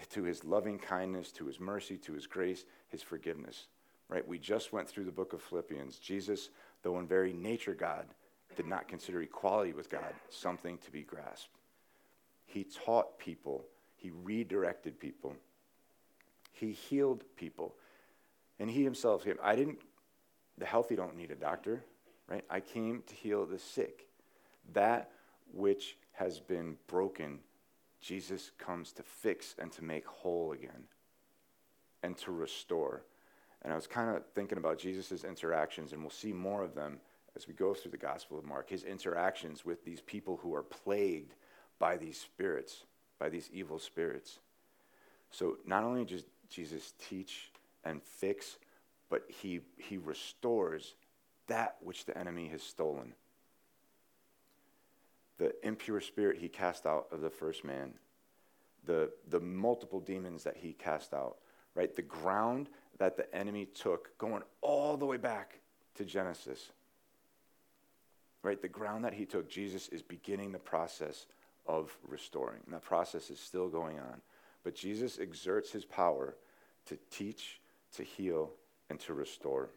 to 0.10 0.24
his 0.24 0.43
loving 0.43 0.80
kindness, 0.80 1.32
to 1.34 1.45
his 1.45 1.60
mercy, 1.60 1.97
to 1.97 2.13
his 2.13 2.28
grace, 2.28 2.63
his 2.88 3.02
forgiveness. 3.02 3.67
Right? 4.12 4.28
We 4.28 4.38
just 4.38 4.74
went 4.74 4.88
through 4.88 5.06
the 5.06 5.12
book 5.12 5.34
of 5.34 5.41
Philippians. 5.41 5.97
Jesus, 5.97 6.50
though 6.84 7.00
in 7.00 7.08
very 7.08 7.34
nature 7.34 7.74
God, 7.74 8.06
did 8.56 8.67
not 8.67 8.88
consider 8.88 9.21
equality 9.21 9.71
with 9.71 9.89
God 9.89 10.13
something 10.30 10.78
to 10.80 10.91
be 10.91 11.02
grasped. 11.02 11.58
He 12.45 12.65
taught 12.65 13.17
people, 13.17 13.65
he 13.95 14.12
redirected 14.12 15.00
people, 15.00 15.36
he 16.52 16.74
healed 16.74 17.24
people. 17.38 17.74
And 18.60 18.69
he 18.69 18.84
himself 18.84 19.24
came. 19.24 19.38
I 19.41 19.56
didn't 19.56 19.80
the 20.58 20.67
healthy 20.67 20.95
don't 20.95 21.17
need 21.17 21.32
a 21.32 21.36
doctor, 21.36 21.84
right? 22.28 22.43
I 22.50 22.60
came 22.60 23.02
to 23.08 23.15
heal 23.15 23.47
the 23.47 23.58
sick. 23.58 24.08
That 24.74 25.10
which 25.52 25.97
has 26.12 26.39
been 26.39 26.78
broken, 26.86 27.39
Jesus 28.00 28.52
comes 28.60 28.91
to 28.93 29.04
fix 29.04 29.56
and 29.58 29.71
to 29.71 29.84
make 29.84 30.06
whole 30.06 30.52
again 30.52 30.84
and 32.04 32.15
to 32.19 32.32
restore. 32.32 33.02
And 33.62 33.71
I 33.71 33.76
was 33.76 33.88
kind 33.88 34.15
of 34.15 34.24
thinking 34.34 34.58
about 34.58 34.80
Jesus' 34.80 35.24
interactions, 35.24 35.93
and 35.93 36.02
we'll 36.02 36.10
see 36.10 36.34
more 36.34 36.63
of 36.63 36.74
them 36.74 37.00
as 37.36 37.47
we 37.47 37.54
go 37.54 37.74
through 37.74 37.91
the 37.91 37.97
Gospel 37.97 38.38
of 38.38 38.45
Mark. 38.45 38.69
His 38.69 38.84
interactions 38.84 39.63
with 39.63 39.86
these 39.86 40.02
people 40.02 40.39
who 40.41 40.56
are 40.56 40.63
plagued 40.63 41.36
by 41.80 41.97
these 41.97 42.19
spirits, 42.19 42.84
by 43.19 43.30
these 43.30 43.50
evil 43.54 43.80
spirits. 43.80 44.39
So 45.30 45.58
not 45.65 45.84
only 45.84 46.06
does 46.06 46.24
Jesus 46.50 46.93
teach 47.08 47.52
and 47.84 48.02
fix, 48.04 48.58
but 49.10 49.24
he, 49.28 49.62
he 49.78 49.97
restores 49.97 50.95
that 51.47 51.78
which 51.82 52.06
the 52.06 52.17
enemy 52.17 52.47
has 52.47 52.63
stolen. 52.63 53.13
The 55.38 55.54
impure 55.65 56.02
spirit 56.02 56.38
he 56.38 56.50
cast 56.50 56.86
out 56.86 57.08
of 57.12 57.21
the 57.21 57.30
first 57.30 57.63
man, 57.63 57.93
the, 58.86 59.12
the 59.30 59.39
multiple 59.39 60.00
demons 60.00 60.43
that 60.43 60.58
he 60.58 60.74
cast 60.74 61.13
out, 61.13 61.38
right? 61.76 61.95
The 61.95 62.02
ground 62.02 62.69
that 63.02 63.18
the 63.18 63.36
enemy 63.36 63.66
took, 63.66 64.16
going 64.20 64.44
all 64.62 64.96
the 64.96 65.08
way 65.08 65.18
back 65.18 65.60
to 65.96 66.06
Genesis, 66.06 66.70
right? 68.44 68.62
The 68.62 68.68
ground 68.68 69.06
that 69.06 69.16
he 69.16 69.26
took, 69.26 69.50
Jesus 69.50 69.88
is 69.88 70.04
beginning 70.04 70.52
the 70.52 70.60
process 70.60 71.26
of 71.66 71.98
restoring. 72.08 72.60
And 72.64 72.76
that 72.76 72.84
process 72.84 73.32
is 73.32 73.40
still 73.40 73.70
going 73.70 73.98
on. 73.98 74.22
But 74.64 74.76
Jesus 74.76 75.18
exerts 75.18 75.72
his 75.72 75.84
power 75.84 76.36
to 76.86 76.98
teach, 77.10 77.60
to 77.96 78.04
heal, 78.04 78.52
and 78.92 79.00
to 79.00 79.16
restore. 79.16 79.72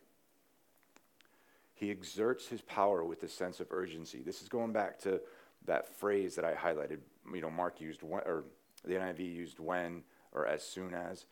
He 1.72 1.90
exerts 1.90 2.46
his 2.46 2.60
power 2.60 3.04
with 3.04 3.22
a 3.22 3.28
sense 3.28 3.58
of 3.58 3.68
urgency. 3.70 4.20
This 4.20 4.42
is 4.42 4.50
going 4.50 4.72
back 4.72 4.98
to 5.00 5.18
that 5.64 5.88
phrase 5.88 6.34
that 6.34 6.44
I 6.44 6.52
highlighted. 6.52 6.98
You 7.32 7.40
know, 7.40 7.50
Mark 7.50 7.80
used 7.80 8.02
when, 8.02 8.20
or 8.26 8.44
the 8.84 8.96
NIV 8.96 9.20
used 9.20 9.60
when 9.60 10.02
or 10.32 10.46
as 10.46 10.62
soon 10.62 10.92
as. 10.92 11.24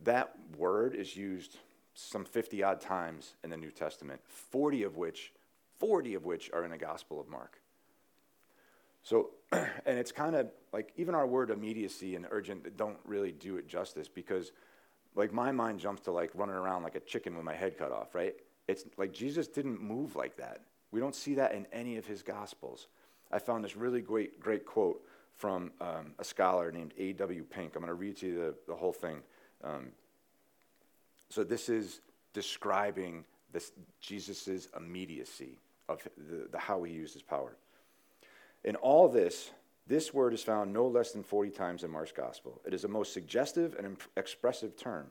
That 0.00 0.34
word 0.56 0.94
is 0.94 1.16
used 1.16 1.58
some 1.94 2.24
50 2.24 2.62
odd 2.62 2.80
times 2.80 3.34
in 3.42 3.50
the 3.50 3.56
New 3.56 3.70
Testament, 3.70 4.20
40 4.26 4.84
of 4.84 4.96
which, 4.96 5.32
40 5.78 6.14
of 6.14 6.24
which 6.24 6.50
are 6.52 6.64
in 6.64 6.70
the 6.70 6.78
Gospel 6.78 7.20
of 7.20 7.28
Mark. 7.28 7.60
So, 9.02 9.30
and 9.52 9.98
it's 9.98 10.12
kind 10.12 10.36
of 10.36 10.50
like 10.72 10.92
even 10.96 11.14
our 11.14 11.26
word 11.26 11.50
immediacy 11.50 12.14
and 12.14 12.26
urgent 12.30 12.76
don't 12.76 12.98
really 13.04 13.32
do 13.32 13.56
it 13.56 13.66
justice 13.66 14.08
because, 14.08 14.52
like, 15.14 15.32
my 15.32 15.50
mind 15.50 15.80
jumps 15.80 16.02
to 16.02 16.12
like 16.12 16.30
running 16.34 16.54
around 16.54 16.82
like 16.82 16.94
a 16.94 17.00
chicken 17.00 17.34
with 17.34 17.44
my 17.44 17.54
head 17.54 17.76
cut 17.76 17.90
off, 17.90 18.14
right? 18.14 18.34
It's 18.68 18.84
like 18.96 19.12
Jesus 19.12 19.48
didn't 19.48 19.80
move 19.80 20.14
like 20.14 20.36
that. 20.36 20.60
We 20.90 21.00
don't 21.00 21.14
see 21.14 21.34
that 21.34 21.52
in 21.52 21.66
any 21.72 21.96
of 21.96 22.06
his 22.06 22.22
Gospels. 22.22 22.86
I 23.30 23.38
found 23.38 23.64
this 23.64 23.76
really 23.76 24.00
great, 24.00 24.40
great 24.40 24.64
quote 24.64 25.02
from 25.34 25.72
um, 25.80 26.14
a 26.18 26.24
scholar 26.24 26.72
named 26.72 26.94
A.W. 26.98 27.44
Pink. 27.44 27.76
I'm 27.76 27.82
going 27.82 27.88
to 27.88 27.94
read 27.94 28.16
to 28.18 28.26
you 28.26 28.34
the, 28.34 28.54
the 28.66 28.74
whole 28.74 28.92
thing. 28.92 29.22
Um, 29.62 29.88
so 31.30 31.44
this 31.44 31.68
is 31.68 32.00
describing 32.32 33.24
Jesus' 34.00 34.68
immediacy 34.76 35.58
of 35.88 36.06
the, 36.16 36.48
the, 36.50 36.58
how 36.58 36.82
he 36.82 36.92
used 36.92 37.14
his 37.14 37.22
power. 37.22 37.56
In 38.64 38.76
all 38.76 39.08
this, 39.08 39.50
this 39.86 40.12
word 40.12 40.34
is 40.34 40.42
found 40.42 40.72
no 40.72 40.86
less 40.86 41.12
than 41.12 41.22
40 41.22 41.50
times 41.50 41.82
in 41.82 41.90
Mark's 41.90 42.12
gospel. 42.12 42.60
It 42.66 42.74
is 42.74 42.84
a 42.84 42.88
most 42.88 43.12
suggestive 43.12 43.74
and 43.76 43.86
imp- 43.86 44.02
expressive 44.16 44.76
term, 44.76 45.08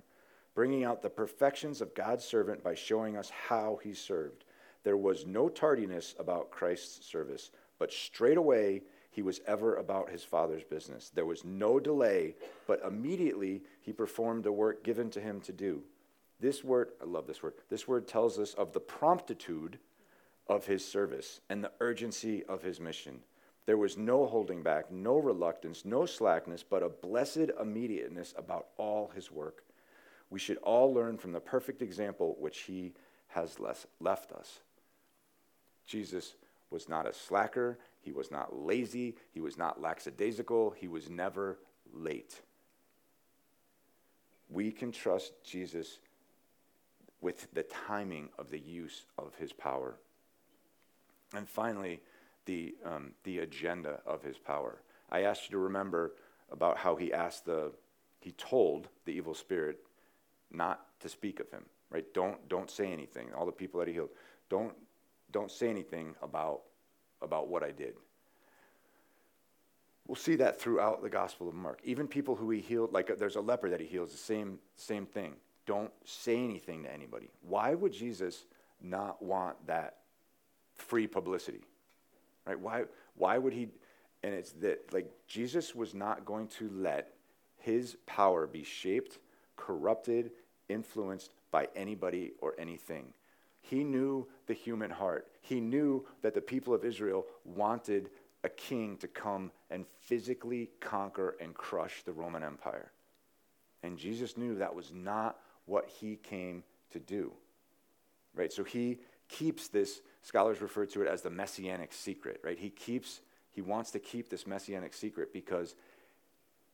bringing 0.54 0.84
out 0.84 1.02
the 1.02 1.10
perfections 1.10 1.82
of 1.82 1.96
God's 1.96 2.24
servant 2.24 2.64
by 2.64 2.76
showing 2.76 3.18
us 3.18 3.32
how 3.50 3.80
he 3.84 3.94
served. 3.94 4.46
There 4.84 4.98
was 4.98 5.26
no 5.26 5.50
tardiness 5.50 6.16
about 6.20 6.52
Christ's 6.52 7.06
service, 7.06 7.52
but 7.80 7.92
straight 7.92 8.38
away 8.38 8.84
he 9.18 9.24
was 9.24 9.42
ever 9.48 9.78
about 9.78 10.12
his 10.12 10.24
father's 10.24 10.64
business. 10.64 11.10
There 11.10 11.26
was 11.26 11.44
no 11.44 11.80
delay, 11.80 12.36
but 12.68 12.84
immediately 12.86 13.64
he 13.82 13.92
performed 13.92 14.44
the 14.44 14.52
work 14.52 14.84
given 14.84 15.10
to 15.10 15.20
him 15.20 15.42
to 15.42 15.52
do. 15.52 15.82
This 16.40 16.64
word, 16.64 16.92
I 17.02 17.06
love 17.06 17.26
this 17.26 17.42
word, 17.42 17.54
this 17.68 17.88
word 17.88 18.08
tells 18.08 18.38
us 18.38 18.54
of 18.54 18.74
the 18.74 18.80
promptitude 18.80 19.80
of 20.48 20.68
his 20.68 20.86
service 20.86 21.42
and 21.50 21.64
the 21.64 21.72
urgency 21.80 22.44
of 22.44 22.62
his 22.62 22.80
mission. 22.80 23.22
There 23.66 23.76
was 23.76 23.98
no 23.98 24.28
holding 24.28 24.62
back, 24.62 24.92
no 24.92 25.18
reluctance, 25.18 25.84
no 25.84 26.06
slackness, 26.06 26.62
but 26.62 26.84
a 26.84 26.90
blessed 26.90 27.50
immediateness 27.60 28.36
about 28.38 28.68
all 28.78 29.10
his 29.16 29.32
work. 29.32 29.64
We 30.30 30.38
should 30.38 30.58
all 30.58 30.94
learn 30.94 31.18
from 31.18 31.32
the 31.32 31.40
perfect 31.40 31.82
example 31.82 32.36
which 32.40 32.60
he 32.60 32.94
has 33.30 33.58
left 34.00 34.32
us. 34.32 34.60
Jesus 35.88 36.36
was 36.70 36.88
not 36.88 37.08
a 37.08 37.14
slacker, 37.14 37.80
he 38.08 38.14
was 38.14 38.32
not 38.32 38.56
lazy, 38.56 39.18
he 39.34 39.42
was 39.42 39.58
not 39.58 39.82
lackadaisical, 39.82 40.70
he 40.72 40.88
was 40.88 41.10
never 41.10 41.60
late. 41.94 42.40
We 44.50 44.72
can 44.72 44.94
trust 44.94 45.34
Jesus 45.44 46.00
with 47.20 47.54
the 47.54 47.64
timing 47.64 48.30
of 48.40 48.50
the 48.50 48.60
use 48.60 49.04
of 49.18 49.36
his 49.36 49.52
power. 49.52 50.00
And 51.36 51.50
finally, 51.50 52.00
the, 52.46 52.76
um, 52.86 53.12
the 53.26 53.40
agenda 53.40 54.00
of 54.06 54.24
his 54.24 54.38
power. 54.38 54.82
I 55.12 55.24
asked 55.24 55.50
you 55.50 55.52
to 55.52 55.58
remember 55.58 56.14
about 56.50 56.78
how 56.78 56.96
he 56.96 57.12
asked 57.12 57.44
the, 57.44 57.74
he 58.22 58.32
told 58.32 58.88
the 59.04 59.12
evil 59.12 59.34
spirit 59.34 59.80
not 60.50 60.86
to 61.02 61.10
speak 61.10 61.42
of 61.42 61.52
him, 61.52 61.66
right? 61.90 62.06
Don't, 62.14 62.48
don't 62.48 62.72
say 62.72 62.90
anything. 62.90 63.34
All 63.34 63.46
the 63.46 63.52
people 63.52 63.82
that 63.82 63.90
he 63.90 63.96
healed, 63.96 64.12
don't, 64.50 64.74
don't 65.34 65.52
say 65.52 65.70
anything 65.70 66.16
about, 66.22 66.62
about 67.22 67.48
what 67.48 67.64
I 67.64 67.72
did. 67.72 67.94
We'll 70.08 70.16
see 70.16 70.38
that 70.38 70.60
throughout 70.60 71.02
the 71.02 71.10
Gospel 71.10 71.50
of 71.50 71.56
Mark. 71.56 71.82
Even 71.84 72.08
people 72.08 72.36
who 72.36 72.50
he 72.50 72.62
healed, 72.62 72.94
like 72.94 73.18
there's 73.18 73.36
a 73.36 73.42
leper 73.42 73.70
that 73.70 73.82
he 73.82 73.88
heals, 73.88 74.12
the 74.12 74.18
same, 74.18 74.60
same 74.76 75.06
thing. 75.06 75.34
Don't 75.66 75.92
say 76.06 76.38
anything 76.38 76.84
to 76.84 76.94
anybody. 76.94 77.30
Why 77.42 77.74
would 77.74 77.92
Jesus 77.92 78.46
not 78.82 79.22
want 79.22 79.68
that 79.68 79.98
free 80.76 81.08
publicity? 81.08 81.62
Right? 82.46 82.58
Why, 82.58 82.84
why 83.16 83.38
would 83.38 83.52
he? 83.52 83.68
And 84.24 84.34
it's 84.34 84.54
that, 84.54 84.94
like, 84.94 85.12
Jesus 85.28 85.76
was 85.76 85.94
not 85.94 86.26
going 86.26 86.48
to 86.48 86.70
let 86.74 87.14
his 87.58 87.98
power 88.06 88.48
be 88.48 88.64
shaped, 88.64 89.20
corrupted, 89.58 90.32
influenced 90.70 91.34
by 91.52 91.68
anybody 91.76 92.32
or 92.40 92.56
anything. 92.58 93.14
He 93.70 93.84
knew 93.84 94.28
the 94.48 94.54
human 94.54 94.92
heart. 94.92 95.28
He 95.42 95.60
knew 95.60 96.06
that 96.22 96.34
the 96.34 96.42
people 96.42 96.74
of 96.74 96.86
Israel 96.86 97.26
wanted 97.44 98.10
a 98.44 98.50
king 98.50 98.98
to 98.98 99.08
come 99.08 99.52
and 99.70 99.86
physically 100.06 100.70
conquer 100.80 101.36
and 101.42 101.54
crush 101.54 102.04
the 102.04 102.14
Roman 102.14 102.44
Empire. 102.44 102.92
And 103.84 103.98
Jesus 103.98 104.38
knew 104.38 104.56
that 104.56 104.74
was 104.74 104.94
not 104.94 105.38
what 105.66 105.90
he 106.00 106.16
came 106.16 106.64
to 106.92 107.00
do. 107.00 107.34
Right? 108.34 108.54
So 108.54 108.64
he 108.64 109.00
keeps 109.28 109.68
this, 109.68 110.02
scholars 110.22 110.62
refer 110.62 110.86
to 110.86 111.02
it 111.02 111.10
as 111.10 111.22
the 111.22 111.30
messianic 111.30 111.92
secret, 111.92 112.40
right? 112.44 112.58
He 112.58 112.70
keeps, 112.70 113.20
he 113.52 113.62
wants 113.62 113.92
to 113.92 114.00
keep 114.00 114.30
this 114.30 114.48
messianic 114.48 114.94
secret 114.94 115.34
because 115.34 115.76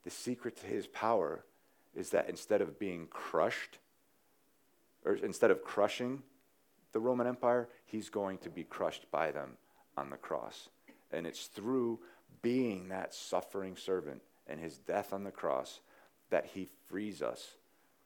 the 0.03 0.11
secret 0.11 0.57
to 0.57 0.67
his 0.67 0.85
power 0.85 1.43
is 1.95 2.11
that 2.11 2.29
instead 2.29 2.61
of 2.61 2.77
being 2.77 3.07
crushed, 3.07 3.79
or 5.05 5.15
instead 5.15 5.49
of 5.49 5.63
crushing 5.63 6.21
the 6.93 6.99
Roman 6.99 7.27
Empire, 7.27 7.67
he's 7.85 8.09
going 8.09 8.37
to 8.39 8.49
be 8.49 8.63
crushed 8.63 9.09
by 9.11 9.31
them 9.31 9.57
on 9.97 10.09
the 10.09 10.17
cross. 10.17 10.69
And 11.11 11.27
it's 11.27 11.47
through 11.47 11.99
being 12.41 12.89
that 12.89 13.13
suffering 13.13 13.75
servant 13.75 14.21
and 14.47 14.59
his 14.59 14.77
death 14.77 15.13
on 15.13 15.23
the 15.23 15.31
cross 15.31 15.81
that 16.29 16.45
he 16.45 16.67
frees 16.87 17.21
us 17.21 17.55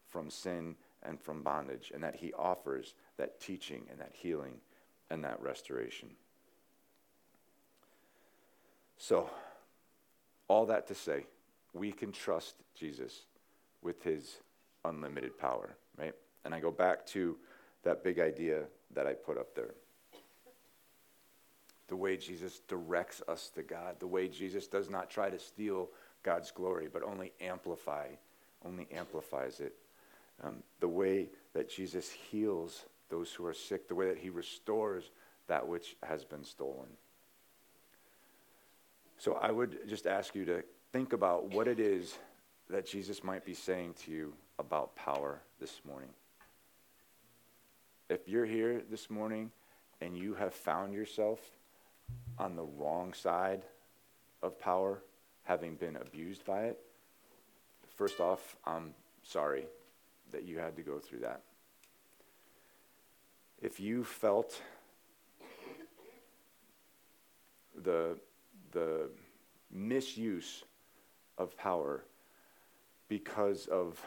from 0.10 0.30
sin 0.30 0.76
and 1.04 1.22
from 1.22 1.44
bondage, 1.44 1.92
and 1.94 2.04
that 2.04 2.16
he 2.16 2.34
offers 2.34 2.96
that 3.18 3.40
teaching 3.40 3.84
and 3.92 4.00
that 4.00 4.12
healing 4.14 4.56
and 5.10 5.24
that 5.24 5.42
restoration. 5.42 6.10
So, 8.98 9.30
all 10.48 10.66
that 10.66 10.88
to 10.88 10.96
say, 10.96 11.28
we 11.74 11.92
can 11.92 12.12
trust 12.12 12.56
Jesus 12.74 13.26
with 13.82 14.04
his 14.04 14.38
unlimited 14.84 15.38
power, 15.38 15.78
right? 15.98 16.16
And 16.44 16.54
I 16.54 16.60
go 16.60 16.72
back 16.72 17.06
to 17.08 17.38
that 17.88 18.04
big 18.04 18.20
idea 18.20 18.64
that 18.94 19.08
I 19.08 19.14
put 19.14 19.38
up 19.38 19.56
there. 19.56 19.74
The 21.88 21.96
way 21.96 22.18
Jesus 22.18 22.60
directs 22.68 23.22
us 23.30 23.50
to 23.56 23.64
God, 23.64 23.96
the 24.00 24.08
way 24.08 24.28
Jesus 24.28 24.68
does 24.68 24.90
not 24.90 25.10
try 25.10 25.30
to 25.30 25.40
steal 25.40 25.88
God's 26.22 26.52
glory, 26.52 26.90
but 26.92 27.02
only 27.02 27.32
amplify, 27.40 28.08
only 28.66 28.88
amplifies 28.92 29.62
it 29.62 29.74
um, 30.44 30.58
the 30.82 30.88
way 30.88 31.30
that 31.54 31.70
Jesus 31.70 32.12
heals 32.12 32.86
those 33.10 33.32
who 33.32 33.46
are 33.46 33.54
sick, 33.54 33.88
the 33.88 33.96
way 33.96 34.08
that 34.08 34.18
he 34.18 34.30
restores 34.30 35.12
that 35.48 35.66
which 35.66 35.96
has 36.04 36.26
been 36.26 36.44
stolen. 36.44 36.90
So 39.18 39.36
I 39.36 39.50
would 39.50 39.88
just 39.88 40.08
ask 40.08 40.36
you 40.36 40.44
to 40.44 40.62
think 40.92 41.14
about 41.14 41.54
what 41.54 41.70
it 41.70 41.80
is 41.80 42.18
that 42.70 42.86
Jesus 42.86 43.24
might 43.24 43.46
be 43.46 43.54
saying 43.54 43.94
to 44.04 44.12
you 44.12 44.34
about 44.60 44.94
power 44.98 45.42
this 45.62 45.80
morning. 45.88 46.10
If 48.10 48.30
you're 48.30 48.46
here 48.46 48.82
this 48.90 49.10
morning 49.10 49.52
and 50.00 50.18
you 50.18 50.34
have 50.36 50.54
found 50.54 50.94
yourself 50.94 51.42
on 52.40 52.56
the 52.56 52.64
wrong 52.64 53.12
side 53.12 53.64
of 54.42 54.58
power, 54.58 55.04
having 55.44 55.76
been 55.76 55.98
abused 55.98 56.46
by 56.46 56.66
it, 56.66 56.80
first 57.96 58.22
off, 58.22 58.56
I'm 58.66 58.94
sorry 59.24 59.66
that 60.32 60.46
you 60.46 60.58
had 60.58 60.78
to 60.78 60.84
go 60.84 61.00
through 61.00 61.20
that. 61.20 61.42
If 63.62 63.78
you 63.78 64.06
felt 64.06 64.62
the, 67.84 68.18
the 68.72 69.10
misuse 69.70 70.64
of 71.38 71.58
power 71.58 72.06
because 73.10 73.68
of 73.68 74.02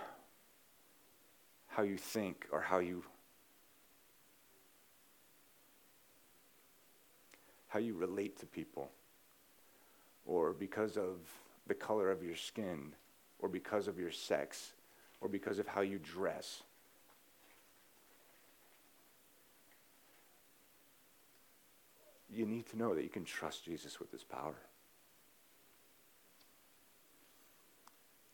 how 1.67 1.83
you 1.83 1.99
think 1.99 2.47
or 2.51 2.63
how 2.63 2.79
you 2.79 3.03
how 7.71 7.79
you 7.79 7.95
relate 7.95 8.39
to 8.41 8.47
people 8.47 8.91
or 10.27 10.53
because 10.53 10.97
of 10.97 11.17
the 11.67 11.75
color 11.75 12.11
of 12.11 12.23
your 12.23 12.37
skin 12.37 12.93
or 13.39 13.49
because 13.49 13.89
of 13.89 13.99
your 13.99 14.11
sex 14.11 14.73
or 15.21 15.29
because 15.29 15.59
of 15.59 15.67
how 15.67 15.81
you 15.81 15.99
dress. 15.99 16.63
You 22.29 22.45
need 22.45 22.67
to 22.71 22.77
know 22.77 22.95
that 22.95 23.03
you 23.03 23.09
can 23.09 23.25
trust 23.25 23.65
Jesus 23.65 23.99
with 23.99 24.13
his 24.13 24.23
power. 24.25 24.55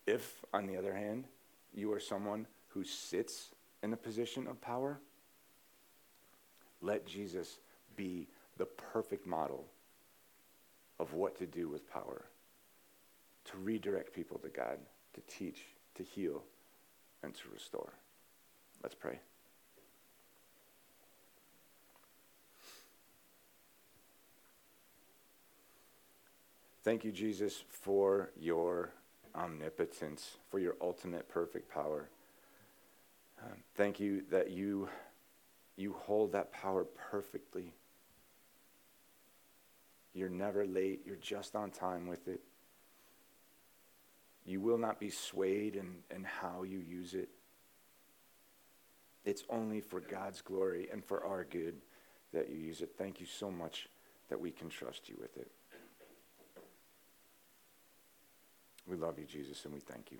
If, 0.07 0.44
on 0.53 0.66
the 0.66 0.77
other 0.77 0.94
hand, 0.94 1.25
you 1.75 1.92
are 1.92 2.01
someone 2.01 2.46
who 2.68 2.85
sits 2.85 3.51
in 3.83 3.92
a 3.92 3.96
position 3.96 4.46
of 4.46 4.61
power, 4.61 4.99
Let 6.81 7.07
Jesus 7.07 7.59
be 7.96 8.29
the 8.57 8.66
perfect 8.66 9.27
model 9.27 9.66
of 10.99 11.12
what 11.12 11.38
to 11.38 11.47
do 11.47 11.69
with 11.69 11.90
power 11.90 12.25
to 13.45 13.57
redirect 13.59 14.14
people 14.14 14.38
to 14.38 14.49
God, 14.49 14.79
to 15.14 15.21
teach, 15.29 15.62
to 15.95 16.03
heal, 16.03 16.42
and 17.23 17.35
to 17.35 17.42
restore. 17.53 17.92
Let's 18.83 18.95
pray. 18.95 19.19
Thank 26.83 27.05
you, 27.05 27.11
Jesus, 27.11 27.64
for 27.69 28.31
your 28.38 28.92
omnipotence, 29.35 30.37
for 30.51 30.61
your 30.61 30.77
ultimate 30.81 31.29
perfect 31.29 31.69
power. 31.73 32.09
Um, 33.42 33.57
thank 33.75 33.99
you 33.99 34.23
that 34.31 34.51
you, 34.51 34.88
you 35.77 35.92
hold 35.92 36.33
that 36.33 36.53
power 36.53 36.85
perfectly. 36.85 37.73
You're 40.16 40.31
never 40.31 40.64
late, 40.64 41.02
you're 41.05 41.16
just 41.16 41.55
on 41.55 41.70
time 41.70 42.07
with 42.07 42.26
it. 42.26 42.40
You 44.46 44.62
will 44.62 44.79
not 44.79 44.98
be 44.98 45.11
swayed 45.11 45.76
in, 45.76 45.96
in 46.11 46.24
how 46.24 46.62
you 46.62 46.79
use 46.79 47.12
it. 47.12 47.29
It's 49.26 49.44
only 49.50 49.83
for 49.83 50.00
God's 50.00 50.40
glory 50.40 50.88
and 50.90 51.05
for 51.05 51.22
our 51.26 51.44
good 51.44 51.74
that 52.33 52.48
you 52.48 52.57
use 52.57 52.81
it. 52.81 52.92
Thank 52.96 53.20
you 53.20 53.26
so 53.26 53.50
much 53.50 53.90
that 54.31 54.40
we 54.40 54.50
can 54.50 54.70
trust 54.70 55.07
you 55.11 55.16
with 55.20 55.37
it. 55.37 55.50
We 58.87 58.96
love 58.96 59.18
you, 59.18 59.26
Jesus, 59.26 59.66
and 59.66 59.74
we 59.74 59.81
thank 59.81 60.11
you. 60.11 60.18